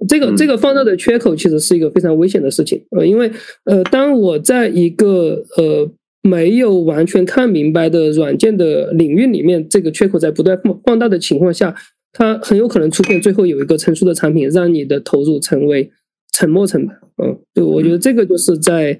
[0.08, 3.30] 这个这个放大的缺口其实是一个非常危险的事情，呃，因为
[3.64, 5.90] 呃，当我在一个呃。
[6.22, 11.74] 没有完全看明白的软件的领域里面，这个缺口在不断放放大的情况下，
[12.12, 15.90] 它很有可能出现最后有一个成熟的产品，让你的投入成为
[16.32, 16.96] 沉没成本。
[17.22, 18.98] 嗯，对，我觉得这个就是在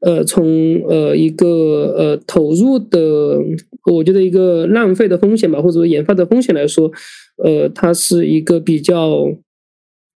[0.00, 0.44] 呃从
[0.88, 3.38] 呃一个呃投入的，
[3.90, 6.90] 我觉得一个浪费的风险吧，或者说研发的风险来说，
[7.44, 9.26] 呃，它是一个比较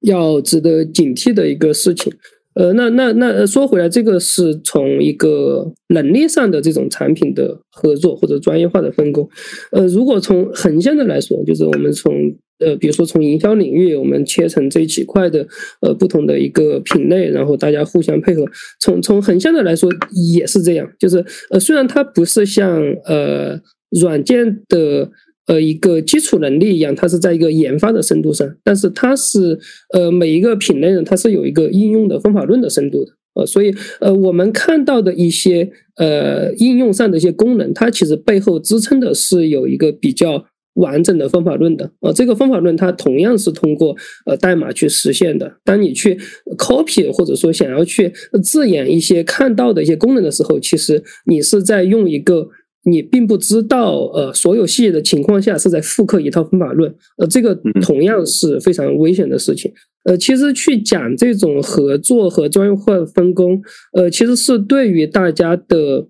[0.01, 2.13] 要值得警惕的一个事情。
[2.55, 9.29] 呃，那那那说回来，这个是从一个能力上的这种产品的合作或者专业化的分工。
[9.73, 12.13] 呃，如果从横向的来说，就是我们从
[12.61, 15.47] 呃，比如说从营销领域，我们切成这几块的
[15.81, 18.45] 呃不同的一个品类，然后大家互相配合。
[18.81, 19.91] 从从横向的来说
[20.37, 23.61] 也是这样，就是呃，虽然它不是像呃
[24.01, 25.11] 软件的。
[25.47, 29.59] 呃，一个基础能力一样，它是在一个研发的深度上，但是它是
[29.93, 45.57] 呃每一个品类呢，它是有一个应用的方法论的深度的，呃，所以呃我们看到的一些呃应用上的一些功能，它其实背后支撑的是有一个比较完整的方法论的，呃，这个方法论它同样是通过呃代码去实现的。
[45.63, 46.19] 当你去
[46.57, 48.11] copy 或者说想要去
[48.43, 52.49] 自演一些看到的一些功能的时候，其实你是在用一个。
[52.85, 59.73] 你并不知道，呃，所有细节的情况下是在复刻一套方法论，呃，这个同样是非常危险的事情。
[60.05, 63.61] 呃，其实去讲这种合作和专业化分工，
[63.93, 66.07] 呃，其实是对于大家的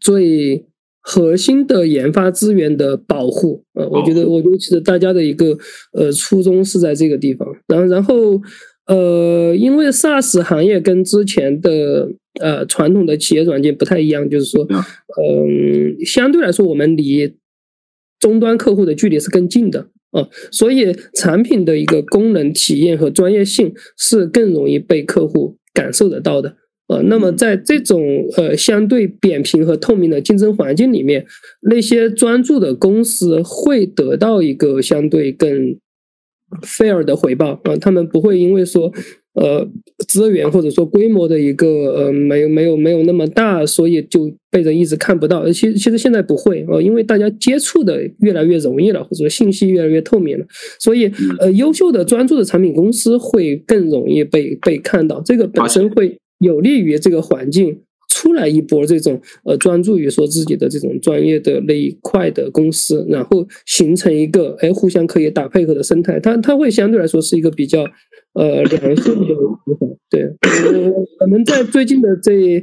[0.00, 0.64] 最
[1.02, 3.62] 核心的研发资源的保护。
[3.74, 5.56] 呃，我觉得，我觉得其实大家的一个
[5.92, 7.46] 呃初衷是在这个地方。
[7.66, 8.40] 然后，然后。
[8.86, 12.10] 呃，因为 SaaS 行业跟之前的
[12.40, 17.34] 呃传统的企业软件不太一样，就是说，嗯，相对来说我们离
[18.20, 26.56] 终端客户的距离是更近的啊，所以产品的一个功能体验和专业性是更容易被客户感受得到的。
[26.88, 28.02] 呃，那么在这种
[28.36, 31.24] 呃相对扁平和透明的竞争环境里面，
[31.62, 35.78] 那些专注的公司会得到一个相对更
[36.62, 38.92] fair 的回报啊，他们不会因为说
[39.34, 39.66] 呃
[40.08, 45.46] 资源或者说规模的一个呃没有没有没有那么大，所以就被人一直看不到。
[45.52, 50.44] 其实其实现在不会啊，因为大家接触的越来越容易了，或者说信息越来越透明了，
[50.78, 56.16] 所以呃优秀的专注的产品公司会更容易被被看到，这个本身会。
[56.40, 57.82] 有利于这个环境
[58.20, 67.82] 出来一波这种呃专注于说自己的这种专业的那一块的公司，然后形成一个哎互相可以打配合的生态，它它会相对来说是一个比较
[68.34, 69.34] 呃良性的
[70.10, 70.28] 对，
[71.18, 72.62] 可能在最近的这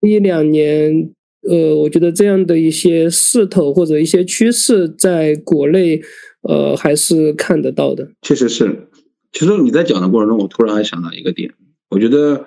[0.00, 1.10] 一两年，
[1.48, 6.02] 呃，我觉得这样的一些势头或者一些趋势，在国内
[6.42, 8.10] 呃还是看得到的。
[8.20, 8.88] 确实是，
[9.32, 11.50] 其实你在讲的过程中，我突然还想到一个点，
[11.88, 12.44] 我觉得。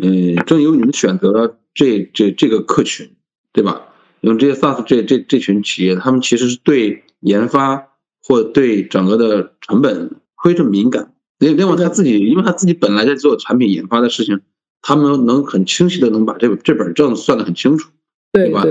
[0.00, 3.08] 嗯，正由你们选择了这这这个客群，
[3.52, 3.82] 对吧？
[4.22, 11.14] 用这些 SaaS 这这这群企业，他们其实是对研发或对整个的成本非常敏感。
[11.38, 14.40] 另另外，他自己因为他自己本来在做产品研发的事情，
[14.82, 17.90] 他们能很清晰的能把这这本账算得很清楚，
[18.32, 18.64] 对吧？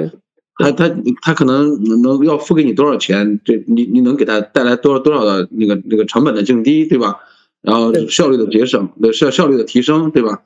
[0.59, 7.19] 他他他可能能要付给你多少钱，这你你能给他带来多少多少的那个那个成本的降低，对吧？
[7.67, 10.43] 然后效率的节省，的效效率的提升，对吧？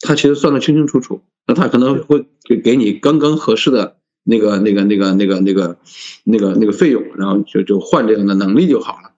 [0.00, 5.78] 他其实算得清清楚楚，那他可能会给给你刚刚合适的那个、那个、那个、那个、那个、
[6.24, 9.12] 那个、那个费用，然后就就换这样的能力就好了。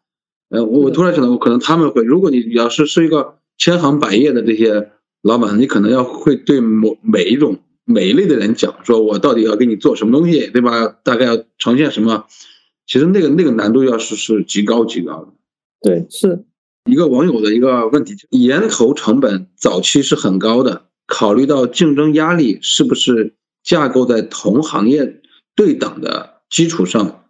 [0.51, 4.91] 呃，我我突然想到，我可能他们会，如果你要是是一个千行百业的这些
[5.23, 10.89] 老板，你可能要会对某每一种每一类的人讲，说我到底要给你做什么东西，对吧？
[11.03, 12.27] 大概要呈现什么？
[12.87, 15.29] 其实那个那个难度要是是极高极高的。
[15.81, 16.45] 对，是。
[16.87, 23.35] 一个网友的一个问题，研投成本早期是很高的，考虑到竞争压力，是不是
[23.65, 25.21] 架构在同行业
[25.57, 27.25] 对等的基础上，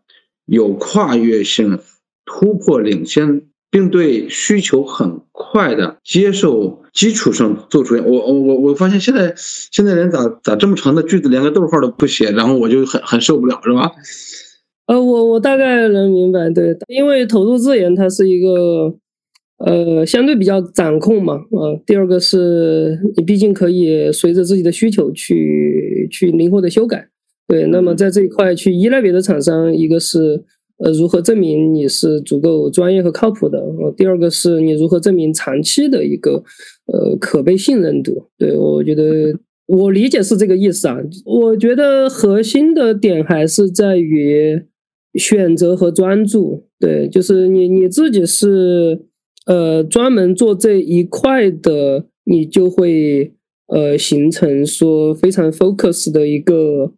[0.45, 1.79] 有跨越性
[2.27, 7.97] 突破领先，并对需求很快的接受基础上做出？
[7.97, 13.91] 我我我我发现现在现在人咋咋这么长的句子连个逗号都不写，然后我就很很受不了，是吧？
[14.87, 18.95] 呃，我我大概能明白，对，因为投入资源它是一个。
[19.59, 27.09] 呃，相对比较掌控嘛，呃，第二个是你毕竟可以随着自己的需求去去灵活的修改，
[27.49, 27.67] 对。
[27.69, 30.45] 那么在这一块去依赖别的厂商，一个是
[30.77, 36.33] 呃如何证明你是足够专业和靠谱的，呃，第二个是你如何证明长期的一个
[36.93, 38.29] 呃可被信任度。
[38.37, 39.35] 对我觉得
[39.67, 40.99] 我理解是这个意思啊。
[41.25, 44.63] 我觉得核心的点还是在于
[45.15, 49.07] 选择和专注，对，就是你你自己是。
[49.47, 53.33] 呃，专门做这一块的，你就会
[53.69, 56.93] 呃形成说非常 focus 的一个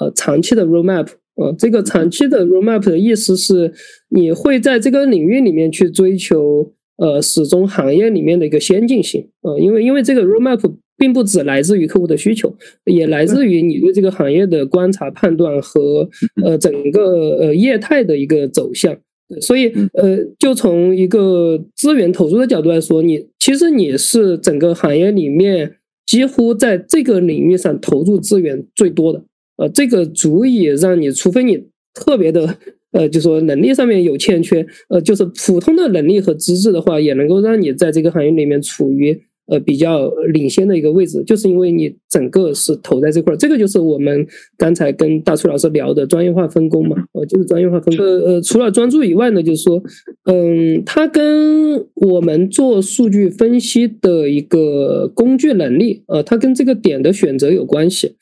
[0.00, 1.50] 呃长期的 roadmap 啊。
[1.58, 3.72] 这个长期的 roadmap 的意思是，
[4.10, 9.58] 你会在这个领域里面去追求呃始终行业里面的一个先进性啊。
[9.58, 10.60] 因为因为这个 roadmap
[10.96, 16.08] 并不只来自于客户的需求，也来自于你对这个行业的观察判断和
[16.44, 18.94] 呃整个呃业态的一个走向。
[19.40, 29.24] 所以，呃，就从一个资源投入的角度来说，你其实你是整个行业里面几乎在这个领域上投入资源最多的，
[29.56, 31.64] 呃，这个足以让你，除非你
[31.94, 32.56] 特别的，
[32.92, 39.18] 呃，就说能力上面有欠缺，呃，就是普通的能力和资质的话，也能够让你在这个行业里面处于。
[39.46, 44.26] 呃，比较领先的一个位置，就是因为你整个是投在这块儿，这个就是我们
[44.56, 48.06] 刚才跟大崔老师聊的专业化分工嘛，呃，就是专业化分工。
[48.06, 49.82] 呃呃，除了专注以外呢，就是说，
[50.24, 58.16] 嗯，它跟我们做数据分析的一个工具能力，呃，它跟这个点的选择有关系。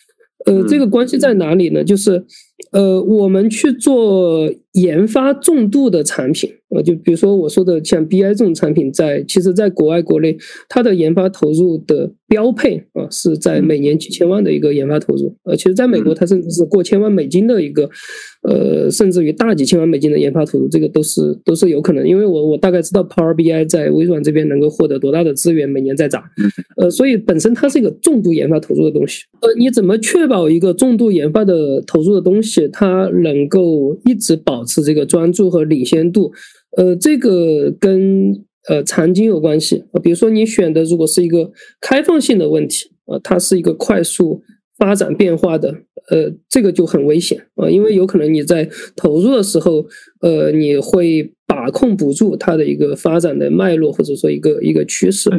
[0.44, 1.84] 呃，这个关系在哪里呢？
[1.84, 2.24] 就是，
[2.72, 6.50] 呃，我们去做研发重度的产品。
[6.74, 10.34] 呃，就比如说我说的像 BI 这种产品，在其实，在国外、国内，
[10.70, 15.36] 它的研发投入的标配啊，是在每年几千万的一个研发投入。
[15.44, 17.90] 呃，其实在美国，它甚至是过千万美金的一个，
[18.48, 22.08] 呃，甚至于大几千万美金的研发投入，这个都是都是有可能。
[22.08, 26.22] 因为我我大概知道 Power BI 在微软这边能够获得多大的资源，每年在涨。
[26.78, 29.24] 呃，所以本身它是一个重度研发投入的东西。
[29.42, 36.32] 呃，你怎么确保一个重度研发的投入的东西，它能够一直保持这个专注和领先度？
[36.76, 44.42] 呃，这个跟呃场景有关系啊，比如说你选的如果是一个开放性的问题啊，它是一个快速
[44.78, 45.68] 发展变化的，
[46.10, 49.86] 呃，这个就很危险啊，因为有可能你在投入的时候，
[50.22, 55.30] 呃，你会把控不住它的一个发展的脉络或者说一个一个趋势。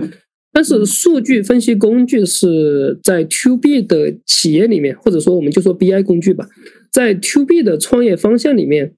[0.56, 6.48] 但是数据分析工具是在 To B 的企业里面，或者说我们就说 BI 工具吧，
[6.94, 8.94] 在 To B 的创业方向里面，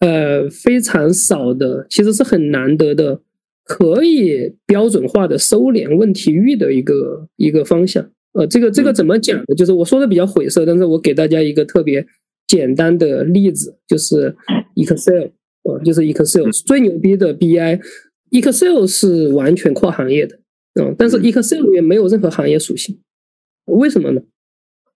[0.00, 3.22] 呃，非常少的，其实是很难得的，
[3.64, 8.08] 可以标准化的收敛问题域的一个一个方向。
[8.34, 9.54] 呃，这个这个怎么讲呢？
[9.56, 12.06] 就是我说的比较晦涩，但是我给大家一个特别
[12.46, 14.36] 简单的例子，就是
[14.76, 15.30] Excel，
[15.62, 20.38] 呃，就是 Excel 最牛逼的 BI，Excel 是完全跨行业的。
[20.78, 23.00] 嗯，但是 Excel 里面没有任何行业属性，
[23.64, 24.20] 为什么呢？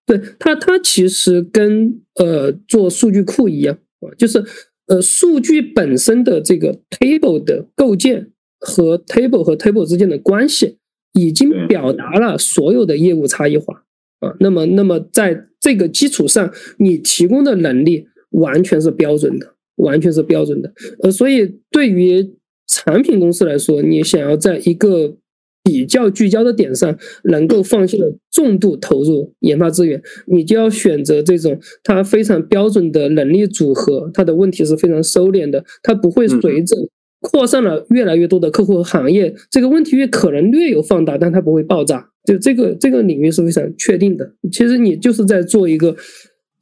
[0.05, 4.45] 对它，它其实跟呃做数据库一样啊，就是
[4.87, 10.79] 呃数据本身的这个 table 的构建和 table 和 table 之间的关系，
[11.15, 13.85] 已经表达了所有的业务差异化
[14.21, 14.35] 啊。
[14.41, 20.73] 那么，那么在这个基础上，你提供的能力完全是标准的，完全是标准的。
[21.03, 22.35] 呃，所以对于
[22.67, 25.17] 产品公司来说，你想要在一个
[25.65, 36.77] 比较聚焦的点上，能够放心的重度投入研发资源，你就要选择这种它非常标准的能力组合，它的问题是非常收敛的，它不会随着
[37.21, 42.09] 扩散了越来越多的客户和行业，这个问题越可能略有放大，但它不会爆炸。
[42.25, 44.33] 就这个这个领域是非常确定的。
[44.51, 45.97] 其实你就是在做一个。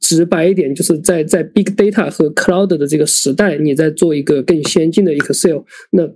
[0.01, 5.59] 直白一点，就是在在 big data 和 cloud 的这个时代，你在做一个更先进的 Excel，
[5.91, 6.09] 那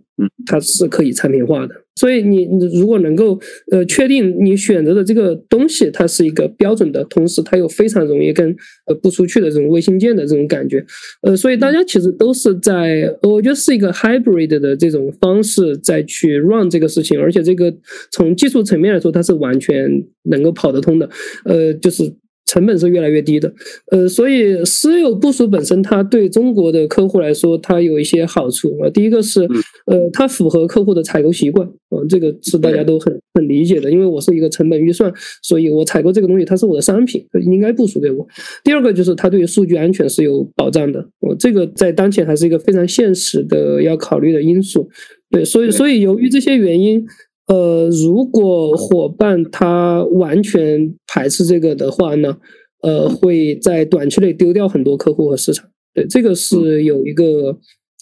[0.45, 1.75] 它是可以产品化的。
[1.95, 3.39] 所以你如果能够
[3.71, 8.53] 呃确定你选择的这个东西它是一个标准的，同时它又非常容易跟
[8.87, 10.83] 呃不出去的这种卫星键的这种感觉，
[11.21, 17.73] 呃，所以大家其实都是在我觉得是一个 hybrid 的这种方式再去 run 这个事情，而且这个
[18.11, 19.89] 从技术层面来说，它是完全
[20.23, 21.09] 能够跑得通的，
[21.45, 22.11] 呃，就是。
[22.45, 23.51] 成本是越来越低的，
[23.91, 28.89] 呃，所以私有部署本身，它对中国的客户来说，它有一些好处啊。
[28.91, 29.41] 第一个是，
[29.87, 33.91] 呃，它符合客户的采购习惯，啊，这个是大家都很很理解的。
[33.91, 38.27] 因为我是一个成本预算，所以我采购这个东西，它是我的商品，应该部署给我。
[38.63, 44.87] 第二个就是它对于数据安全是有保障的，我这个在当前还是一个非常现实的要考虑的因素。
[45.31, 47.03] 对，所以所以由于这些原因。
[47.47, 52.37] 呃，如果伙伴他完全排斥这个的话呢，
[52.81, 55.69] 呃，会在短期内丢掉很多客户和市场。
[55.93, 57.57] 对，这个是有一个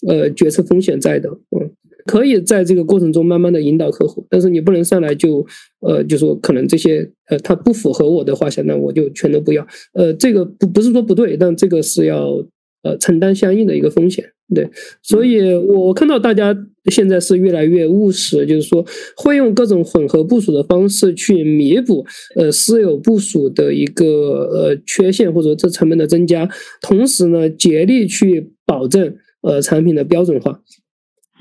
[0.08, 1.28] 呃决策风险在的。
[1.28, 1.70] 嗯，
[2.06, 5.46] 可以在这个过程中慢慢的引导客户，但是你不能上来就
[5.80, 9.66] 呃就说可能这些呃它不符合我的画像，那我就全都不要。
[9.92, 12.42] 呃，这个不不是说不对，但这个是要
[12.84, 14.24] 呃承担相应的一个风险。
[14.54, 14.70] 对，
[15.02, 16.54] 所以我看到大家
[16.90, 18.84] 现在是越来越务实，就是说
[19.16, 22.04] 会用各种混合部署的方式去弥补
[22.36, 24.06] 呃私有部署的一个
[24.52, 26.48] 呃缺陷或者这成本的增加，
[26.82, 30.60] 同时呢竭力去保证呃产品的标准化，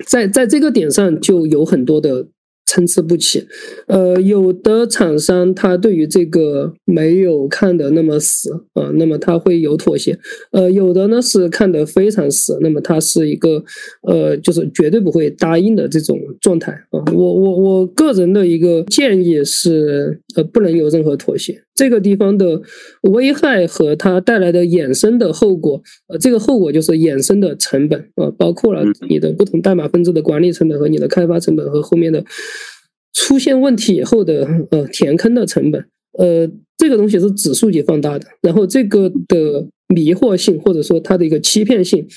[0.07, 2.29] 在在这个点上就有很多的。
[2.65, 3.45] 参差不齐，
[3.87, 10.17] 呃，有的厂商他对于这个没有看的那么死啊，那么他会有妥协，
[10.51, 13.63] 呃，有的呢是看的非常死，那么他是一个
[14.03, 16.99] 呃，就是绝对不会答应的这种状态啊。
[17.13, 21.62] 我我我个人的一个建议是，呃，不能有任何妥协。
[21.75, 22.61] 这个地方的
[23.01, 32.23] 危害和它带来的衍生的后果，呃，这个后果就是衍生的成本啊，包括了你的不同代码分支的管理成本和你的开发成本和后面的
[33.13, 35.83] 出现问题以后的呃填坑的成本，
[36.19, 36.47] 呃，
[36.77, 42.07] 这个东西是指数级放大的，然后这个的迷惑性或者说它的一个欺骗性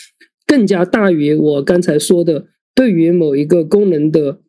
[0.47, 4.41] 更加大于我刚才说的对于某一个功能的。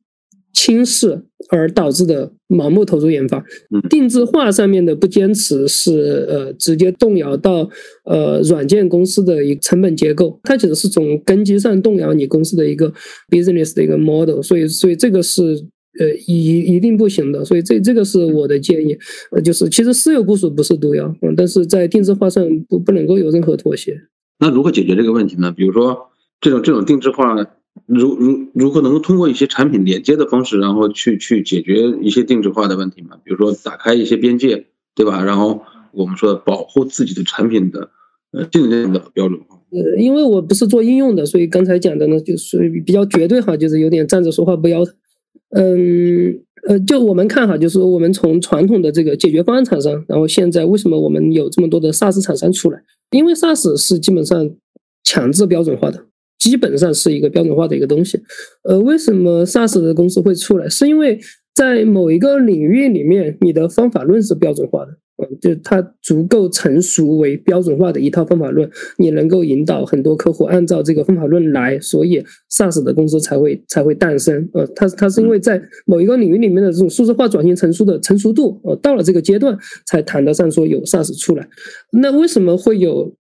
[0.54, 3.44] 轻视而导致的盲目投入研发，
[3.90, 7.70] 定制化上面的不坚持是呃直接动摇到
[8.06, 12.92] 呃软件公司的一个成本结构，它其实是从根基上动摇你公司的一个
[13.30, 15.42] business 的一个 model，所以所以这个是
[16.00, 18.98] 呃一一定不行的，所以这这个是我的建议，
[19.32, 23.96] 呃就是其实私有部署不是毒药，嗯，但是在定制化上不不能够有任何妥协。
[24.40, 25.52] 那如何解决这个问题呢？
[25.52, 25.98] 比如说
[26.42, 27.36] 这种这种定制化。
[27.86, 33.18] 如如如何能够通过一些产品连接的方式，然后去去解决一些定制化的问题嘛？
[33.24, 34.66] 比如说打开一些边界，
[34.96, 35.24] 对吧？
[35.24, 35.62] 然后
[35.92, 37.90] 我们说保护自己的产品的
[38.32, 39.60] 呃尽量的标准化。
[39.72, 44.94] 呃，因为我不是做应用的，所以刚才讲的呢，就属于比较绝对哈，就是有点站着说话不腰疼。
[45.52, 52.82] 嗯呃，就我们看哈，就是我们从传统的这个解决方案厂商，然后现在为什么我们有这么多的 SaaS 厂商出来？
[53.12, 54.50] 因为 SaaS 是基本上
[55.04, 56.06] 强制标准化的。
[56.40, 58.22] 基本上是一个标准化的一个东西。
[58.64, 60.68] 呃，为什么 SaaS 的公司会出来？
[60.70, 61.20] 是因为
[61.56, 64.92] 在某一个领域里面，你的方法论是标准化的。
[65.20, 68.70] 嗯，就它足够成熟为标准化的一套方法论，
[69.00, 74.48] 你能够引导很多客户按照这个方法论来，所以 SaaS 的公司才会才会诞生。
[74.54, 79.58] 呃，它它是因为在某一个领域里面的这种数字化转型成熟的成熟度，呃，到了这个阶段
[79.88, 81.50] 才谈得上说有 SaaS 出来。
[81.92, 83.12] 那为什么会有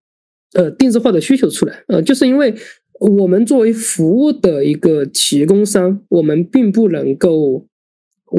[0.53, 1.84] 呃定制化的需求出来？
[1.88, 2.53] 呃，就是因为
[3.00, 7.66] 我们作为服务的一个提供商，我们并不能够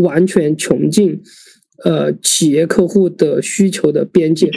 [0.02, 1.20] 完全穷尽。
[1.84, 4.50] 呃，企业客户的需求的边界，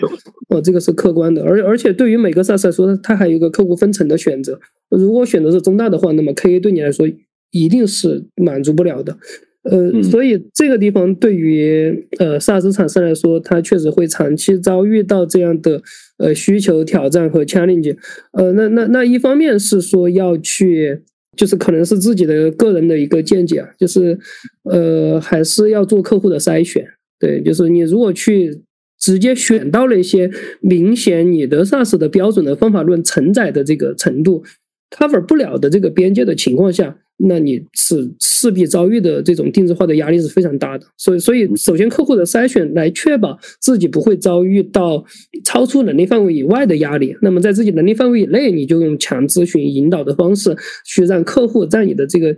[0.49, 4.60] 哦，这个是客观的，而而且对于每个 SaaS 来说，它还有一个客户分层的选择。
[4.89, 7.08] 如果选择是中大的话，那么 KA 对你来说
[7.52, 9.16] 一定是满足不了的。
[9.64, 15.82] 呃，所以这个地方对于呃 SaaS 厂商来说，它确实会长期遭遇到这样的
[16.18, 17.95] 呃需求挑战和 challenge。
[18.34, 21.01] 呃，那那那一方面是说要去，
[21.38, 24.18] 就是可能是自己的个人的一个见解啊，就是
[24.64, 26.84] 呃还是要做客户的筛选。
[27.20, 28.62] 对，就是你如果去
[28.99, 30.30] 直接选到了一些
[30.62, 34.43] 明显你的 SaaS 的标准的方法论承载的这个程度
[34.92, 40.86] cover 不了的这个边界的情况下，那你是势必遭遇的这种定制化的压力是非常大的。
[40.98, 45.04] 所以，所以首先客户的筛选来确保自己不会遭遇到
[45.44, 47.16] 超出能力范围以外的压力。
[47.22, 52.38] 那么在自己能力范围以内，你就用强咨询引导的方式去让客户在你的这个。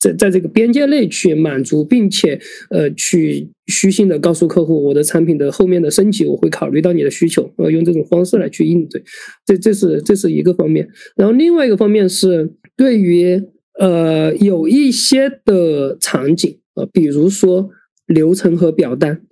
[0.00, 2.40] 在在这个边界内去满足，并且
[2.70, 9.02] 呃去虚心的告诉客户，我的产品的后面的升级我会考虑到你的需求，呃用这种方式来去应对，
[9.44, 10.88] 这这是这是一个方面。
[11.16, 13.42] 然后另外一个方面是对于
[13.78, 17.68] 呃有一些的场景呃，比如说
[18.06, 19.22] 流程和表单，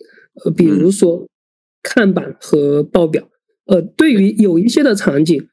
[0.45, 1.29] 呃比如说
[1.83, 3.29] 看板和报表，
[3.67, 5.47] 呃对于有一些的场景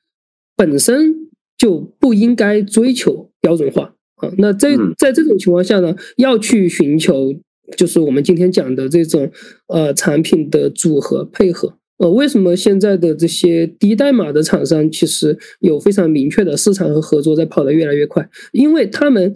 [0.55, 3.93] 本身就不应该追求标准化。
[4.37, 7.33] 那在在这种情况下呢，要去寻求
[7.75, 9.29] 就是我们今天讲的这种
[9.67, 11.77] 呃产品的组合配合。
[11.97, 18.27] 呃，为什么现在的这些低代码的厂商其实有非常明确的市场和合作在跑得越来越快？
[18.51, 19.33] 因为他们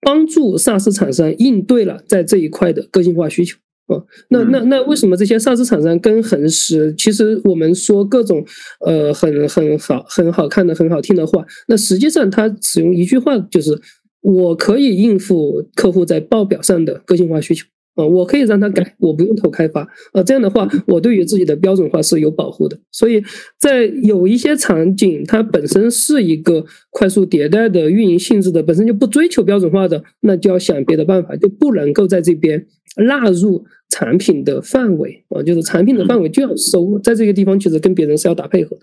[0.00, 3.58] 帮助 SaaS 厂商应对了在这一块的个性化需求。
[3.88, 6.94] 哦，那那那为什么这些 SaaS 厂商跟恒实？
[6.96, 8.44] 其实我们说各种
[8.86, 13.78] 呃很很好很好看的很好听的话，那实际上他使用一句话就是。
[14.20, 17.64] 我可以应付客户在报表上的个性化需求
[17.94, 19.80] 啊，我可以让他改，我不用投开发
[20.12, 20.22] 啊。
[20.22, 22.78] 这样的话，我对于自己的标准化是有保护的。
[22.92, 23.22] 所以
[23.58, 32.64] 在有一些场景，它本身是一个快速迭代的运营性质的，本身就不追求标准化的，那就要想别的办法，就不能够在这边
[32.96, 38.82] 纳入产品的范围啊，就是产品的范围就要收在这个地方，其实跟别人是要打配合的。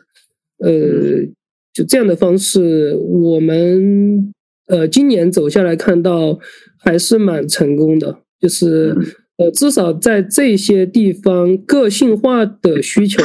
[0.70, 1.26] 呃，
[1.74, 4.34] 就这样的方式，我们。
[4.68, 6.40] 呃，今年走下来看到
[6.80, 8.96] 还是蛮成功的，就是
[9.38, 13.22] 呃，至少在这些地方，个性化的需求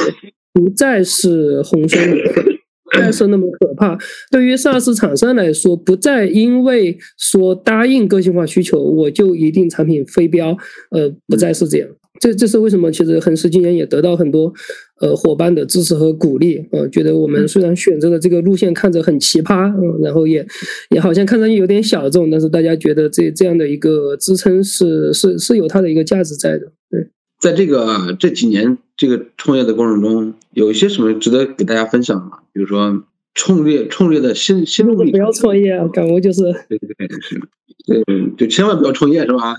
[0.53, 2.41] 不再是洪水猛兽，
[2.83, 3.97] 不再是那么可怕。
[4.29, 10.55] 对于 SaaS 厂商来说，不再因为说答应个性化需求，我就一定产品飞标，
[10.91, 11.87] 呃，不再是这样。
[12.19, 12.91] 这这是为什么？
[12.91, 14.53] 其实恒实今年也得到很多
[14.99, 20.45] 呃伙伴的支持和鼓励，呃，觉得我们虽然选择的这个路线看着很奇葩，嗯，然后也
[20.89, 26.71] 也好像看上去有点小众，但是大家觉得这这样的一个支撑是是是有它的一个价值在的。
[26.89, 27.07] 对，
[27.39, 32.39] 在这个这几年这个创业的过程中，有一些什么值得给大家分享的吗？
[32.53, 33.03] 比如说
[33.33, 35.11] 创业创业的心心路历程。
[35.11, 37.41] 不要创业啊，感悟就是对对对是，
[37.87, 38.03] 对
[38.37, 39.55] 就千万不要创业是吧？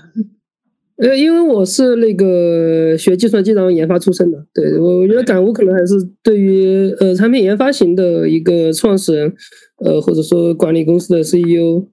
[0.97, 9.33] 呃，因为我是那个学计算机然后研发出身的，对我我觉得感悟可能还是对于呃产品研发型的一个创始人，
[9.83, 11.87] 呃或者说管理公司的 CEO，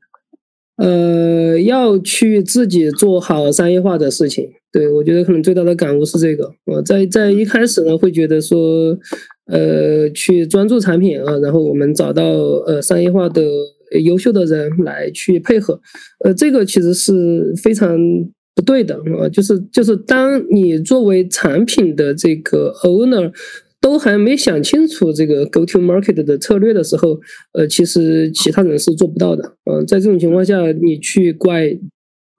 [0.76, 4.50] 呃要去自己做好商业化的事情。
[4.70, 6.52] 对我觉得可能最大的感悟是这个。
[6.66, 8.96] 我在在一开始呢会觉得说，
[9.46, 12.22] 呃去专注产品啊，然后我们找到
[12.66, 13.42] 呃商业化的
[14.04, 15.80] 优秀的人来去配合，
[16.22, 17.98] 呃这个其实是非常。
[18.54, 23.32] 不对的啊，就是就是，当你作为产品的这个 owner
[23.80, 27.18] 都还没想清楚这个 go to market 的策略的时候，
[27.52, 29.56] 呃，其实其他人是做不到的。
[29.70, 31.74] 嗯，在这种情况下，你去怪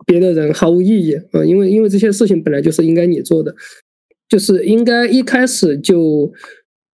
[0.05, 3.55] 别的人毫无意义啊，因为因为这些事情本来就是应该你做的，
[4.29, 6.31] 就是应该一开始就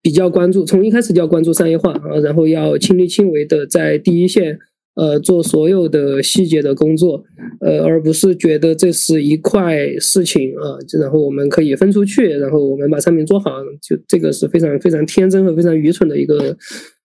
[0.02, 4.60] 比较关注，从一开始就要关注商业化啊，然后要亲力亲为的在第一线。
[4.98, 7.24] 呃，做所有的细节的工作，
[7.62, 16.58] 呃，而不是觉得这是一块事情啊，然后我们可以分出去，然后我们把产品做好，就这个是非常非常天真和非常愚蠢的一个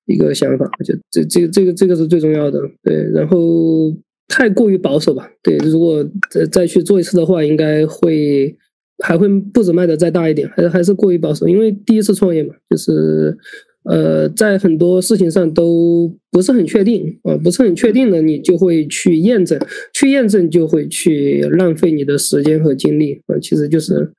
[0.06, 2.58] 一个想法，就这这个这个这个是最重要的。
[2.82, 3.94] 对，然后
[4.26, 5.30] 太过于保守吧。
[5.42, 8.56] 对，如果再再去做一次的话，应该会
[9.04, 13.36] 还会步子迈的再大一点，还是还是过于保守，因为第一次创业嘛，就是
[13.84, 19.58] 呃，在很多事情上都不是很确定啊，不是很确定的，你就会去验证，
[19.92, 24.12] 去验证就会去浪费你的时间和精力啊，其实就是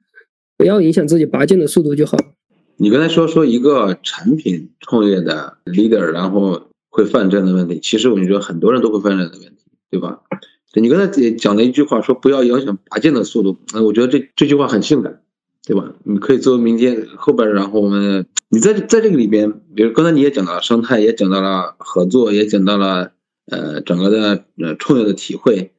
[0.57, 2.17] 不要影响自己拔剑的速度就好。
[2.77, 10.19] 你刚才说说一个产品创业的 leader，然后会犯这样的问题，其实我觉得很多人都会犯这样的问题，对吧？
[10.75, 15.21] 你刚才讲的一句话说不要影响拔剑的速度，那我觉得这这句话很性感，
[15.65, 15.93] 对吧？
[16.03, 23.11] 你可以作为明天后边，然后我们你在在这个里边，比如刚才你也讲到了生态，也讲到了合作，也讲到了
[23.49, 25.71] 呃整个的呃创业的体会。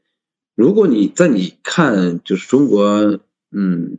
[0.57, 3.19] 如果你在你看就是中国，
[3.51, 3.99] 嗯。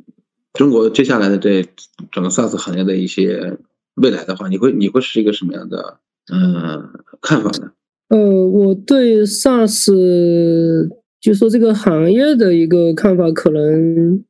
[0.58, 1.66] 中国接下来的这
[2.14, 3.58] 整个 SaaS 行业的一些
[3.96, 5.98] 未来的话，你会你会是一个什么样的
[6.32, 7.74] 嗯看法呢？
[8.08, 8.18] 呃，
[8.48, 9.92] 我对 SaaS
[11.20, 14.24] 就说这个行业的一个看法，可能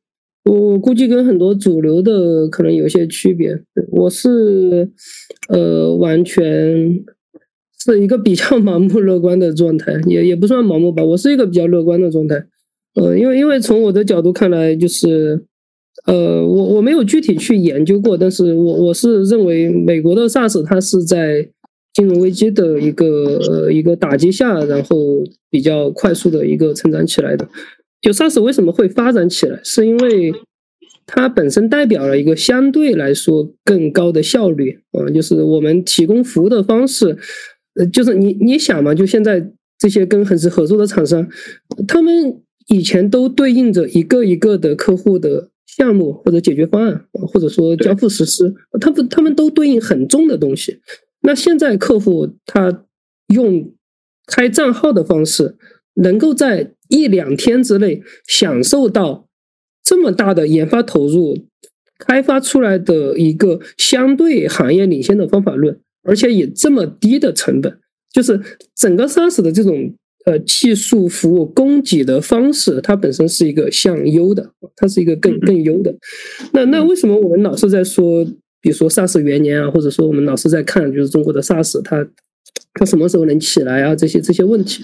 [0.50, 3.60] 我估计跟很多主流的可能有些区别。
[3.90, 4.88] 我是
[5.48, 7.04] 呃完全
[7.84, 12.46] 是一个比较 盲目乐观的状态，也也不算盲目吧，我是一个比较乐观的状态。
[12.94, 15.44] 呃，因为因为从我的角度看来，就是。
[16.04, 21.48] 呃，我我没有具体去研究过，但是我我是认为美国的 SaaS 它是在
[21.94, 24.96] 金融危机的一个呃一个打击下，然后
[25.50, 27.48] 比较快速的一个成长起来的。
[28.00, 30.32] 就 SaaS 为什么会发展起来，是因为
[31.06, 37.16] 它本身代表了一个相对来说更高的效率啊，就是我们提供服务的方式，
[37.74, 41.28] 呃，就是你你想嘛，就现在这些跟恒实合作的厂商，
[41.86, 45.50] 他们以前都对应着一个一个的客户的。
[45.66, 50.80] 项目或者解决方案，或者说交付实施，他们他们都对应很重的东西。
[51.20, 52.86] 那现在客户他
[53.34, 53.74] 用
[54.26, 55.56] 开账号的方式，
[55.96, 59.28] 能够在一两天之内享受到
[59.84, 61.36] 这么大的研发投入，
[61.98, 67.78] 开发出来的一个相对行业领先的方法论，而且以这么低的成本，
[68.12, 68.40] 就是
[68.74, 69.94] 整个 SaaS 的这种。
[70.26, 75.94] 呃，技术服务供给的方式，它本身是一个向优的，它是一个更更优的。
[76.52, 78.24] 那那为什么我们老是在说，
[78.60, 82.04] 比如说 SaaS 元年啊，或者说我们老是在看，就是中国的 SaaS 它
[82.74, 83.94] 它什么时候能起来啊？
[83.94, 84.82] 这些这些问题，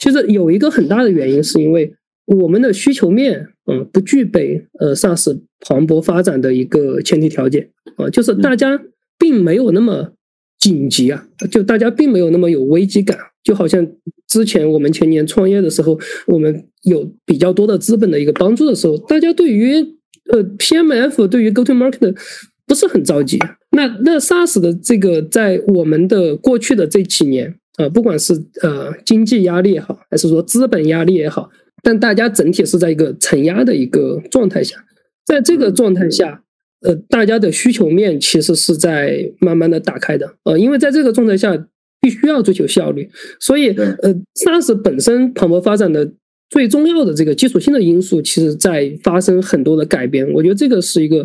[0.00, 1.94] 其实有一个很大的原因，是因为
[2.26, 8.82] 我们的需求面，嗯，不具备呃 SaaS 蓬勃发展的一个前提条件啊，就是大家
[9.18, 10.12] 并没有那么
[10.58, 13.16] 紧急啊，就大家并没有那么有危机感。
[13.42, 13.86] 就好像
[14.26, 19.74] 之前我们前年创业的时候，我们有比较多的资本的一个帮助的时候，大家对于
[20.30, 22.16] 呃 PMF 对于 Go to Market
[22.66, 23.38] 不是很着急。
[23.72, 31.48] 那那 SaaS 的这个在我们的过去的这几年啊，不管是呃经济压力也好，还是说资本压力也好，
[31.82, 34.76] 但大家整体是在一个承压的一个状态下，
[35.26, 36.42] 在这个状态下，
[36.82, 41.66] 呃，大家的需求面其实是在慢慢的打开的，呃，因为在这个状态下。
[42.02, 43.06] 必须要追求效率，
[43.38, 46.10] 所以呃，SaaS 本身蓬勃发展的。
[46.50, 50.28] 最重要的这个基础性的因素，其实在发生很多的改变。
[50.32, 51.24] 我觉得这个是一个，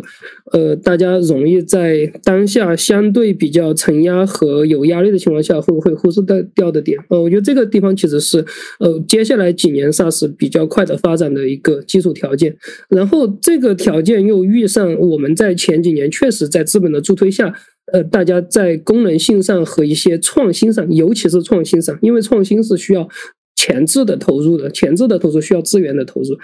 [0.52, 6.96] 呃，大家容易在当下相对比较承压和有压力的情况下，会不会忽视掉掉的点。
[7.08, 8.38] 呃，我觉得这个地方其实是，
[8.78, 12.56] 呃，接下来几年 SaaS 比较快的发展的一个基础条件。
[12.88, 17.52] 然后这个条件又遇上我们在前几年确实在资本的助推下，
[17.92, 23.08] 呃，大家在功能性上和一些创新上，尤其是创新上，因为创新是需要。
[23.56, 26.38] 前置的投入的前置的投入需要资源的投入，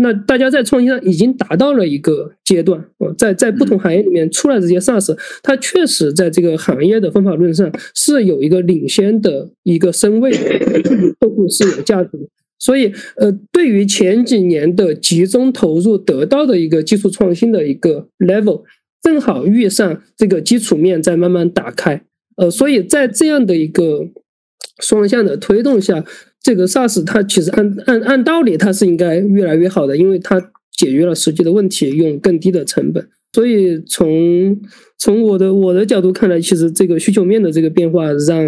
[0.00, 10.32] 那大家在创新上已经达到了一个阶段啊，在在不同行业里面出来这些 SaaS，它确实在这个行业的方法论上是有一个领先的一个身位，
[11.20, 12.26] 客户是有价值的。
[12.58, 18.62] 所以，呃，对于前几年的集中投入得到的一个技术创新的一个 level，
[19.02, 22.02] 正好遇上这个基础面在慢慢打开，
[22.36, 24.08] 呃，所以在这样的一个
[24.80, 26.02] 双向的推动下。
[26.46, 30.40] 这个 SaaS 它其实按按按道理它是应该越来越好的，因为它
[30.78, 33.04] 解决了实际的问题，用更低的成本。
[33.32, 34.56] 所以从
[34.96, 38.46] 从我的我的角度看来，其实这个需求面的这个变化，让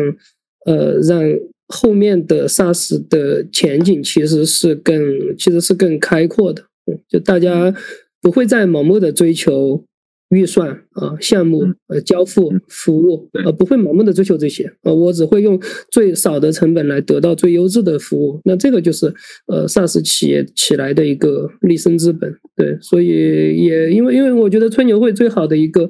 [0.67, 1.21] 呃让
[1.67, 4.97] 后面的 SaaS 的前景其实是更
[5.37, 6.63] 其实是更开阔的。
[6.87, 7.75] 嗯，就大家
[8.23, 9.85] 不会再盲目的追求。
[10.31, 15.59] 预算啊，项目呃，交付服务呃，不会盲目的追求这些呃，我只会用
[15.91, 18.39] 最少的成本来得到最优质的服务。
[18.45, 19.07] 那这个就是
[19.47, 22.31] 呃，SaaS 企业起来的一个立身之本。
[22.55, 25.89] 对，所以也因为因为我觉得吹牛会最好的一个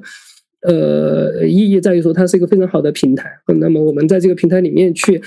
[0.61, 3.29] 呃意义在于说它是一个非常好的平台。
[3.59, 5.21] 那么我们在这个平台里面去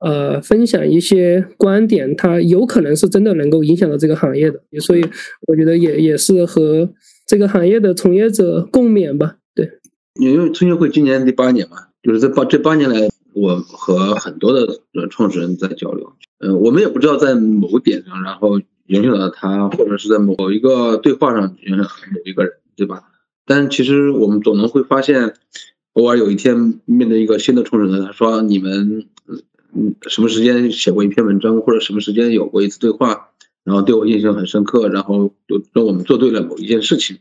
[0.00, 5.04] 呃分享一些观点，它有可能是真的能够影响到这个行业的，所以
[5.46, 6.90] 我觉得也也是和
[7.26, 9.36] 这个行业的从业者共勉吧。
[9.54, 9.80] 对，
[10.14, 14.78] 因为春秋会今年第八年嘛，就是这八这八年来，我和很多的
[15.10, 18.60] 创始人在交流，呃，我们也不知道在某点上，然后。
[18.88, 23.02] 影响了他，或者是在某一个对话上影响某一个人，对吧？
[23.44, 25.34] 但其实我们总能会发现，
[25.94, 29.08] 偶尔有一天面对一个新的创始人，他说：“你们
[29.74, 33.30] 嗯什么时间写过一篇文章，或者什么时间有过一次对话，
[33.66, 37.18] 然后对我印象很深刻，然后就说我们做对了某一件事情。”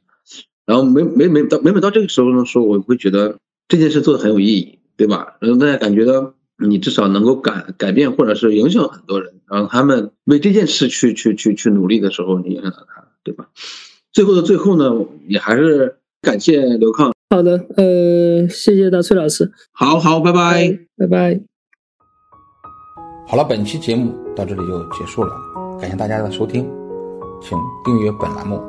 [0.65, 3.37] 然后每每每到每每到这个时候的时候，我会觉得
[3.67, 5.35] 这件事做的很有意义，对吧？
[5.41, 6.33] 然后大家感觉到。
[6.57, 13.49] 你至少能够改改变，或者是影响很多人，让他们为这件事去去去去努力的时候，你影响到他，对吧？
[14.13, 17.13] 最后的最后呢，也还是感谢刘抗。
[17.29, 19.51] 好的，呃，谢谢大崔老师。
[19.73, 21.41] 好好，拜拜，拜拜。
[23.27, 26.69] 好了，本期节目到这里就结束了，感谢大家的收听，
[27.41, 28.61] 请订阅本栏目，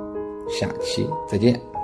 [0.48, 1.75] 下期再见。